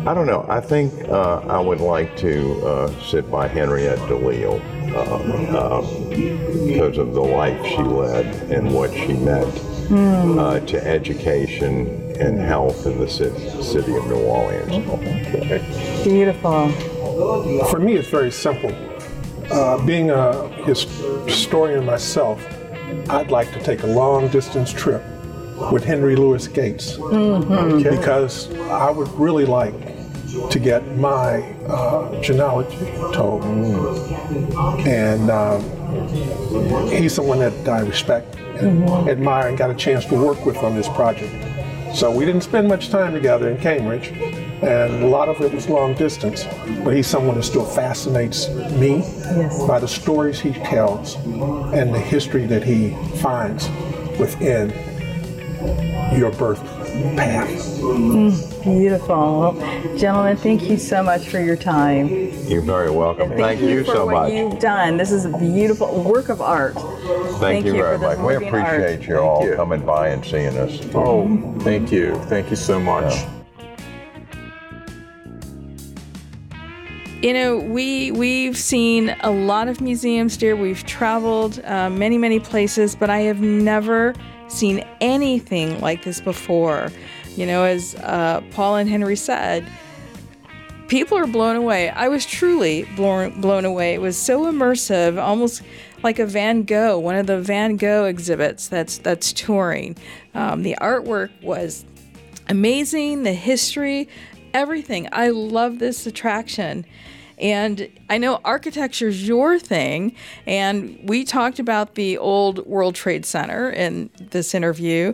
I 0.07 0.13
don't 0.13 0.27
know. 0.27 0.45
I 0.49 0.59
think 0.59 0.93
uh, 1.09 1.39
I 1.47 1.59
would 1.59 1.79
like 1.79 2.15
to 2.17 2.61
uh, 2.67 3.01
sit 3.01 3.31
by 3.31 3.47
Henriette 3.47 3.97
DeLille 3.99 4.61
uh, 4.93 5.57
uh, 5.57 5.81
because 6.67 6.97
of 6.97 7.13
the 7.13 7.21
life 7.21 7.65
she 7.65 7.77
led 7.77 8.25
and 8.51 8.73
what 8.73 8.93
she 8.93 9.13
meant 9.13 9.61
uh, 9.91 10.59
to 10.59 10.85
education 10.85 11.87
and 12.19 12.37
health 12.37 12.85
in 12.85 12.99
the 12.99 13.09
city, 13.09 13.39
city 13.63 13.95
of 13.95 14.05
New 14.07 14.21
Orleans. 14.23 16.03
Beautiful. 16.03 16.69
For 17.69 17.79
me, 17.79 17.95
it's 17.95 18.09
very 18.09 18.31
simple. 18.31 18.75
Uh, 19.51 19.83
being 19.85 20.11
a 20.11 20.47
historian 21.25 21.85
myself, 21.85 22.45
I'd 23.09 23.31
like 23.31 23.51
to 23.53 23.59
take 23.61 23.83
a 23.83 23.87
long 23.87 24.27
distance 24.29 24.71
trip 24.71 25.03
with 25.71 25.83
Henry 25.83 26.15
Louis 26.15 26.47
Gates 26.47 26.97
because 27.83 28.53
I 28.69 28.89
would 28.91 29.09
really 29.13 29.45
like 29.45 29.73
to 30.49 30.59
get 30.59 30.85
my 30.97 31.41
uh, 31.67 32.21
genealogy 32.21 32.77
told. 33.13 33.43
And 34.85 35.29
um, 35.29 35.61
he's 36.89 37.13
someone 37.13 37.39
that 37.39 37.67
I 37.67 37.79
respect 37.81 38.35
and 38.35 38.87
admire 39.09 39.47
and 39.47 39.57
got 39.57 39.69
a 39.69 39.75
chance 39.75 40.05
to 40.05 40.15
work 40.15 40.45
with 40.45 40.57
on 40.57 40.75
this 40.75 40.89
project. 40.89 41.33
So 41.95 42.11
we 42.11 42.25
didn't 42.25 42.41
spend 42.41 42.67
much 42.67 42.89
time 42.89 43.13
together 43.13 43.49
in 43.49 43.57
Cambridge, 43.61 44.11
and 44.61 45.03
a 45.03 45.07
lot 45.07 45.29
of 45.29 45.41
it 45.41 45.53
was 45.53 45.69
long 45.69 45.93
distance. 45.95 46.45
But 46.83 46.95
he's 46.95 47.07
someone 47.07 47.35
that 47.35 47.43
still 47.43 47.65
fascinates 47.65 48.49
me 48.49 49.01
by 49.67 49.79
the 49.79 49.87
stories 49.87 50.39
he 50.39 50.53
tells 50.53 51.15
and 51.15 51.93
the 51.93 51.99
history 51.99 52.45
that 52.47 52.63
he 52.63 52.91
finds 53.17 53.69
within 54.19 54.69
your 56.17 56.31
birth 56.31 56.63
path. 57.15 57.49
Mm, 57.81 58.63
beautiful. 58.63 59.53
Well, 59.55 59.97
gentlemen, 59.97 60.37
thank 60.37 60.69
you 60.69 60.77
so 60.77 61.03
much 61.03 61.27
for 61.27 61.39
your 61.39 61.57
time. 61.57 62.07
You're 62.47 62.61
very 62.61 62.89
welcome. 62.89 63.29
Thank, 63.31 63.61
you, 63.61 63.83
for 63.83 63.93
so 63.93 64.05
what 64.05 64.13
much. 64.13 64.33
you've 64.33 64.59
done. 64.59 64.97
This 64.97 65.11
is 65.11 65.25
a 65.25 65.37
beautiful 65.37 66.03
work 66.03 66.29
of 66.29 66.41
art. 66.41 66.75
Thank, 67.39 67.65
you, 67.65 67.73
you 67.73 67.81
very 67.81 67.97
much. 67.97 68.17
We 68.19 68.25
living 68.25 68.55
art. 68.55 68.75
appreciate 68.75 69.07
you 69.07 69.17
all 69.17 69.45
you. 69.45 69.55
coming 69.55 69.85
by 69.85 70.09
and 70.09 70.23
seeing 70.23 70.57
us. 70.57 70.79
Oh, 70.93 71.27
thank 71.59 71.91
you. 71.91 72.15
Thank 72.25 72.49
you 72.49 72.55
so 72.55 72.79
much. 72.79 73.25
You 77.25 77.33
know, 77.33 77.57
we 77.57 78.11
we've 78.11 78.55
seen 78.55 79.15
a 79.21 79.31
lot 79.31 79.67
of 79.67 79.81
museums, 79.81 80.37
dear. 80.37 80.55
We've 80.55 80.85
traveled 80.85 81.59
uh, 81.65 81.89
many, 81.89 82.19
many 82.19 82.39
places, 82.39 82.95
but 82.95 83.09
I 83.09 83.21
have 83.21 83.41
never 83.41 84.13
seen 84.47 84.85
anything 85.01 85.81
like 85.81 86.03
this 86.03 86.21
before. 86.21 86.91
You 87.35 87.47
know, 87.47 87.63
as 87.63 87.95
uh, 87.95 88.41
Paul 88.51 88.75
and 88.75 88.87
Henry 88.87 89.15
said, 89.15 89.67
people 90.87 91.17
are 91.17 91.25
blown 91.25 91.55
away. 91.55 91.89
I 91.89 92.09
was 92.09 92.27
truly 92.27 92.83
blown 92.95 93.41
blown 93.41 93.65
away. 93.65 93.95
It 93.95 94.01
was 94.01 94.21
so 94.21 94.45
immersive, 94.45 95.19
almost 95.19 95.63
like 96.03 96.19
a 96.19 96.27
Van 96.27 96.61
Gogh, 96.61 96.99
one 96.99 97.15
of 97.15 97.25
the 97.25 97.41
Van 97.41 97.75
Gogh 97.75 98.05
exhibits 98.05 98.67
that's 98.67 98.99
that's 98.99 99.33
touring. 99.33 99.97
Um, 100.35 100.61
the 100.61 100.77
artwork 100.79 101.31
was 101.41 101.85
amazing, 102.49 103.23
the 103.23 103.33
history, 103.33 104.09
everything. 104.53 105.09
I 105.11 105.29
love 105.29 105.79
this 105.79 106.05
attraction. 106.05 106.85
And 107.37 107.89
I 108.09 108.17
know 108.17 108.39
architecture's 108.45 109.27
your 109.27 109.59
thing, 109.59 110.15
and 110.45 110.97
we 111.03 111.23
talked 111.23 111.59
about 111.59 111.95
the 111.95 112.17
old 112.17 112.65
World 112.65 112.95
Trade 112.95 113.25
Center 113.25 113.69
in 113.69 114.09
this 114.19 114.55
interview. 114.55 115.13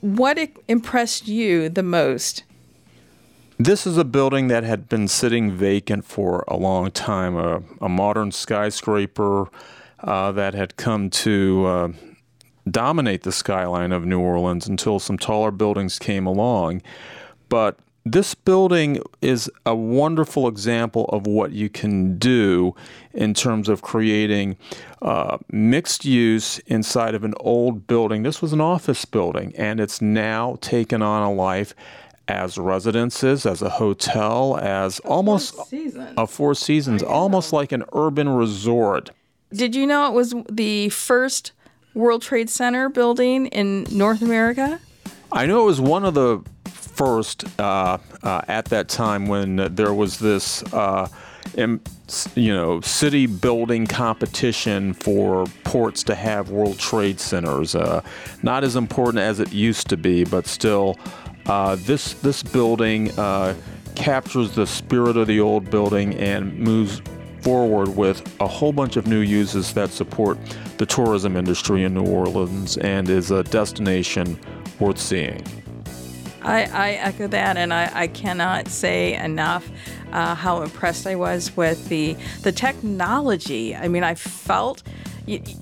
What 0.00 0.38
impressed 0.68 1.28
you 1.28 1.68
the 1.68 1.82
most? 1.82 2.44
This 3.58 3.86
is 3.86 3.96
a 3.96 4.04
building 4.04 4.48
that 4.48 4.64
had 4.64 4.88
been 4.88 5.08
sitting 5.08 5.52
vacant 5.52 6.04
for 6.04 6.44
a 6.48 6.56
long 6.56 6.90
time, 6.90 7.36
a, 7.36 7.62
a 7.80 7.88
modern 7.88 8.32
skyscraper 8.32 9.48
uh, 10.00 10.32
that 10.32 10.54
had 10.54 10.76
come 10.76 11.08
to 11.08 11.64
uh, 11.66 11.88
dominate 12.68 13.22
the 13.22 13.32
skyline 13.32 13.92
of 13.92 14.04
New 14.04 14.20
Orleans 14.20 14.66
until 14.66 14.98
some 14.98 15.16
taller 15.16 15.50
buildings 15.50 15.98
came 15.98 16.26
along. 16.26 16.82
But 17.48 17.78
this 18.04 18.34
building 18.34 19.02
is 19.22 19.50
a 19.64 19.74
wonderful 19.74 20.46
example 20.46 21.06
of 21.06 21.26
what 21.26 21.52
you 21.52 21.70
can 21.70 22.18
do 22.18 22.74
in 23.14 23.32
terms 23.32 23.68
of 23.68 23.80
creating 23.80 24.56
uh, 25.00 25.38
mixed 25.50 26.04
use 26.04 26.58
inside 26.60 27.14
of 27.14 27.24
an 27.24 27.32
old 27.40 27.86
building. 27.86 28.22
This 28.22 28.42
was 28.42 28.52
an 28.52 28.60
office 28.60 29.06
building, 29.06 29.54
and 29.56 29.80
it's 29.80 30.02
now 30.02 30.58
taken 30.60 31.00
on 31.00 31.22
a 31.22 31.32
life 31.32 31.74
as 32.28 32.58
residences, 32.58 33.46
as 33.46 33.62
a 33.62 33.70
hotel, 33.70 34.58
as 34.58 34.98
almost 35.00 35.54
a 36.16 36.26
Four 36.26 36.54
Seasons, 36.54 37.02
almost 37.02 37.52
like 37.52 37.72
an 37.72 37.84
urban 37.92 38.28
resort. 38.28 39.10
Did 39.52 39.74
you 39.74 39.86
know 39.86 40.06
it 40.08 40.12
was 40.12 40.34
the 40.50 40.88
first 40.90 41.52
World 41.94 42.22
Trade 42.22 42.50
Center 42.50 42.88
building 42.88 43.46
in 43.46 43.86
North 43.90 44.20
America? 44.20 44.80
I 45.32 45.46
know 45.46 45.62
it 45.62 45.66
was 45.66 45.80
one 45.80 46.04
of 46.04 46.14
the 46.14 46.42
first 46.86 47.44
uh, 47.60 47.98
uh, 48.22 48.42
at 48.48 48.66
that 48.66 48.88
time 48.88 49.26
when 49.26 49.56
there 49.74 49.94
was 49.94 50.18
this, 50.18 50.62
uh, 50.72 51.08
you 51.56 52.52
know, 52.54 52.80
city 52.80 53.26
building 53.26 53.86
competition 53.86 54.94
for 54.94 55.46
ports 55.64 56.02
to 56.04 56.14
have 56.14 56.50
World 56.50 56.78
Trade 56.78 57.20
Centers. 57.20 57.74
Uh, 57.74 58.02
not 58.42 58.64
as 58.64 58.76
important 58.76 59.22
as 59.22 59.40
it 59.40 59.52
used 59.52 59.88
to 59.88 59.96
be, 59.96 60.24
but 60.24 60.46
still, 60.46 60.96
uh, 61.46 61.76
this 61.80 62.14
this 62.14 62.42
building 62.42 63.10
captures 63.94 64.54
the 64.56 64.66
spirit 64.66 65.16
of 65.16 65.26
the 65.28 65.40
old 65.40 65.70
building 65.70 66.14
and 66.14 66.58
moves 66.58 67.00
forward 67.42 67.94
with 67.94 68.40
a 68.40 68.46
whole 68.46 68.72
bunch 68.72 68.96
of 68.96 69.06
new 69.06 69.20
uses 69.20 69.74
that 69.74 69.90
support 69.90 70.38
the 70.78 70.86
tourism 70.86 71.36
industry 71.36 71.84
in 71.84 71.92
New 71.94 72.06
Orleans 72.06 72.78
and 72.78 73.08
is 73.08 73.30
a 73.30 73.44
destination 73.44 74.40
worth 74.80 74.98
seeing. 74.98 75.44
I, 76.44 76.64
I 76.64 76.90
echo 76.92 77.26
that, 77.28 77.56
and 77.56 77.72
I, 77.72 77.90
I 77.92 78.06
cannot 78.06 78.68
say 78.68 79.14
enough 79.14 79.70
uh, 80.12 80.34
how 80.34 80.62
impressed 80.62 81.06
I 81.06 81.14
was 81.14 81.56
with 81.56 81.88
the 81.88 82.16
the 82.42 82.52
technology. 82.52 83.74
I 83.74 83.88
mean, 83.88 84.04
I 84.04 84.14
felt 84.14 84.82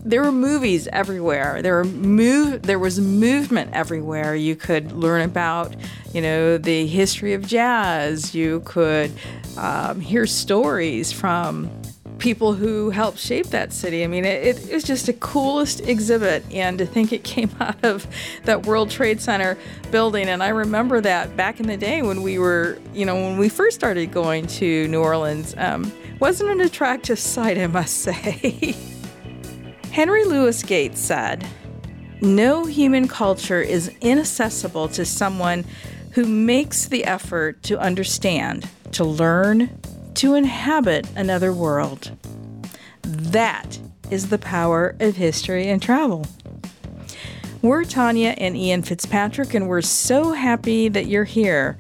there 0.05 0.23
were 0.23 0.33
movies 0.33 0.88
everywhere. 0.88 1.62
There 1.62 1.77
were 1.77 1.85
move. 1.85 2.62
There 2.62 2.81
was 2.81 3.01
movement 3.01 3.71
everywhere. 3.73 4.35
You 4.35 4.57
could 4.57 4.90
learn 4.92 5.23
about, 5.23 5.75
you 6.12 6.21
know, 6.21 6.59
the 6.59 6.87
history 6.87 7.33
of 7.35 7.47
jazz. 7.47 8.35
You 8.35 8.61
could 8.64 9.12
um, 9.57 10.01
hear 10.01 10.27
stories 10.27 11.12
from 11.12 11.71
people 12.22 12.54
who 12.54 12.90
helped 12.90 13.18
shape 13.18 13.46
that 13.46 13.72
city. 13.72 14.04
I 14.04 14.06
mean, 14.06 14.24
it, 14.24 14.56
it, 14.56 14.72
was 14.72 14.85
just 14.85 15.06
the 15.06 15.12
coolest 15.14 15.80
exhibit, 15.80 16.44
and 16.52 16.78
to 16.78 16.87
think 16.87 17.12
it 17.12 17.24
came 17.35 17.50
out 17.58 17.85
of 17.85 18.06
that 18.44 18.64
World 18.64 18.90
Trade 18.90 19.20
Center 19.20 19.58
building. 19.90 20.28
And 20.28 20.40
I 20.40 20.50
remember 20.50 21.00
that 21.00 21.37
back 21.37 21.58
in 21.58 21.66
the 21.66 21.76
day 21.76 22.00
when 22.00 22.22
we 22.22 22.38
were, 22.38 22.78
you 22.94 23.04
know, 23.04 23.16
when 23.16 23.38
we 23.38 23.48
first 23.48 23.74
started 23.74 24.12
going 24.12 24.46
to 24.46 24.87
New 24.87 25.00
Orleans, 25.00 25.56
um, 25.58 25.92
wasn't 26.20 26.50
an 26.50 26.61
attractive 26.61 27.18
sight, 27.18 27.58
I 27.58 27.66
must 27.66 27.98
say. 28.02 28.76
Henry 29.90 30.24
Louis 30.24 30.62
Gates 30.62 31.00
said, 31.00 31.44
No 32.20 32.66
human 32.66 33.08
culture 33.08 33.61
is 33.61 33.90
inaccessible 34.00 34.87
to 34.90 35.04
someone 35.04 35.64
who 36.12 36.24
makes 36.24 36.87
the 36.87 37.04
effort 37.04 37.64
to 37.64 37.80
understand, 37.80 38.68
to 38.92 39.02
learn, 39.02 39.76
to 40.16 40.35
inhabit 40.35 41.07
another 41.16 41.53
world. 41.53 42.16
That 43.03 43.79
is 44.11 44.29
the 44.29 44.38
power 44.38 44.94
of 45.01 45.16
history 45.16 45.68
and 45.68 45.81
travel. 45.83 46.27
We're 47.62 47.85
Tonya 47.85 48.35
and 48.38 48.57
Ian 48.57 48.83
Fitzpatrick, 48.83 49.55
and 49.55 49.68
we're 49.68 49.83
so 49.83 50.33
happy 50.33 50.88
that 50.88 51.07
you're 51.07 51.25
here. 51.25 51.79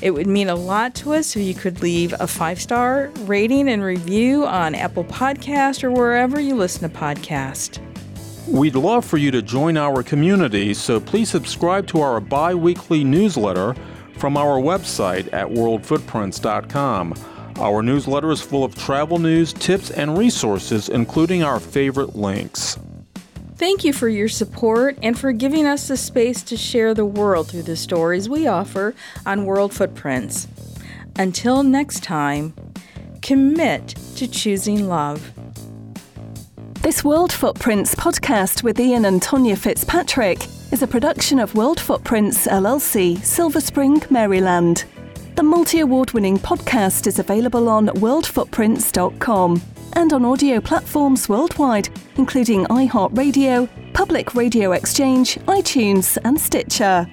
It 0.00 0.12
would 0.12 0.26
mean 0.26 0.48
a 0.48 0.54
lot 0.54 0.94
to 0.96 1.14
us 1.14 1.34
if 1.34 1.42
you 1.42 1.54
could 1.54 1.82
leave 1.82 2.14
a 2.20 2.26
five 2.26 2.60
star 2.60 3.10
rating 3.20 3.68
and 3.68 3.82
review 3.82 4.46
on 4.46 4.74
Apple 4.74 5.04
Podcast 5.04 5.82
or 5.82 5.90
wherever 5.90 6.38
you 6.38 6.54
listen 6.54 6.88
to 6.88 6.96
podcasts. 6.96 7.80
We'd 8.46 8.74
love 8.74 9.04
for 9.04 9.16
you 9.16 9.30
to 9.30 9.40
join 9.40 9.76
our 9.76 10.02
community, 10.02 10.74
so 10.74 11.00
please 11.00 11.30
subscribe 11.30 11.86
to 11.88 12.00
our 12.00 12.20
bi 12.20 12.54
weekly 12.54 13.02
newsletter 13.02 13.74
from 14.18 14.36
our 14.36 14.60
website 14.60 15.32
at 15.32 15.48
worldfootprints.com. 15.48 17.14
Our 17.64 17.82
newsletter 17.82 18.30
is 18.30 18.42
full 18.42 18.62
of 18.62 18.74
travel 18.74 19.18
news, 19.18 19.54
tips, 19.54 19.90
and 19.90 20.18
resources, 20.18 20.90
including 20.90 21.42
our 21.42 21.58
favorite 21.58 22.14
links. 22.14 22.78
Thank 23.56 23.84
you 23.84 23.94
for 23.94 24.06
your 24.06 24.28
support 24.28 24.98
and 25.02 25.18
for 25.18 25.32
giving 25.32 25.64
us 25.64 25.88
the 25.88 25.96
space 25.96 26.42
to 26.42 26.58
share 26.58 26.92
the 26.92 27.06
world 27.06 27.48
through 27.48 27.62
the 27.62 27.76
stories 27.76 28.28
we 28.28 28.46
offer 28.46 28.94
on 29.24 29.46
World 29.46 29.72
Footprints. 29.72 30.46
Until 31.16 31.62
next 31.62 32.02
time, 32.02 32.52
commit 33.22 33.94
to 34.16 34.28
choosing 34.28 34.86
love. 34.86 35.32
This 36.82 37.02
World 37.02 37.32
Footprints 37.32 37.94
podcast 37.94 38.62
with 38.62 38.78
Ian 38.78 39.06
and 39.06 39.22
Tonya 39.22 39.56
Fitzpatrick 39.56 40.44
is 40.70 40.82
a 40.82 40.86
production 40.86 41.38
of 41.38 41.54
World 41.54 41.80
Footprints 41.80 42.46
LLC, 42.46 43.24
Silver 43.24 43.62
Spring, 43.62 44.02
Maryland. 44.10 44.84
The 45.34 45.42
multi 45.42 45.80
award 45.80 46.12
winning 46.12 46.38
podcast 46.38 47.08
is 47.08 47.18
available 47.18 47.68
on 47.68 47.88
worldfootprints.com 47.88 49.62
and 49.94 50.12
on 50.12 50.24
audio 50.24 50.60
platforms 50.60 51.28
worldwide, 51.28 51.88
including 52.14 52.66
iHeartRadio, 52.66 53.68
Public 53.94 54.36
Radio 54.36 54.70
Exchange, 54.72 55.34
iTunes, 55.46 56.18
and 56.24 56.40
Stitcher. 56.40 57.08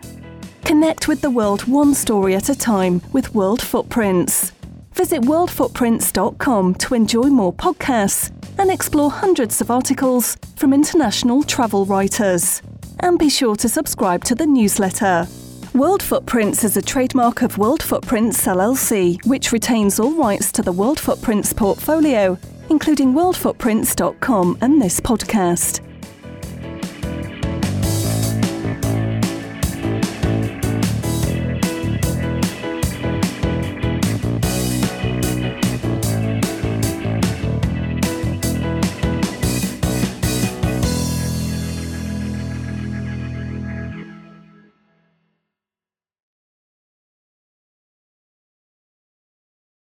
Connect 0.64 1.08
with 1.08 1.22
the 1.22 1.32
world 1.32 1.62
one 1.68 1.96
story 1.96 2.36
at 2.36 2.50
a 2.50 2.56
time 2.56 3.02
with 3.12 3.34
World 3.34 3.60
Footprints. 3.62 4.52
Visit 4.94 5.22
worldfootprints.com 5.24 6.76
to 6.76 6.94
enjoy 6.94 7.28
more 7.28 7.54
podcasts 7.54 8.32
and 8.60 8.70
explore 8.70 9.10
hundreds 9.10 9.62
of 9.62 9.72
articles 9.72 10.38
from 10.58 10.74
international 10.74 11.42
travel 11.42 11.86
writers. 11.86 12.62
And 13.00 13.18
be 13.18 13.30
sure 13.30 13.56
to 13.56 13.68
subscribe 13.68 14.24
to 14.26 14.36
the 14.36 14.46
newsletter. 14.46 15.28
World 15.74 16.04
Footprints 16.04 16.66
is 16.66 16.76
a 16.76 16.82
trademark 16.82 17.42
of 17.42 17.58
World 17.58 17.82
Footprints 17.82 18.46
LLC, 18.46 19.26
which 19.26 19.54
retains 19.54 20.02
all 20.02 20.12
rights 20.12 20.52
to 20.52 20.62
the 20.62 20.72
World 20.72 21.00
Footprints 21.00 21.54
portfolio, 21.54 22.38
including 22.70 23.14
worldfootprints.com 23.14 24.58
and 24.60 24.82
this 24.82 25.00
podcast. 25.00 25.80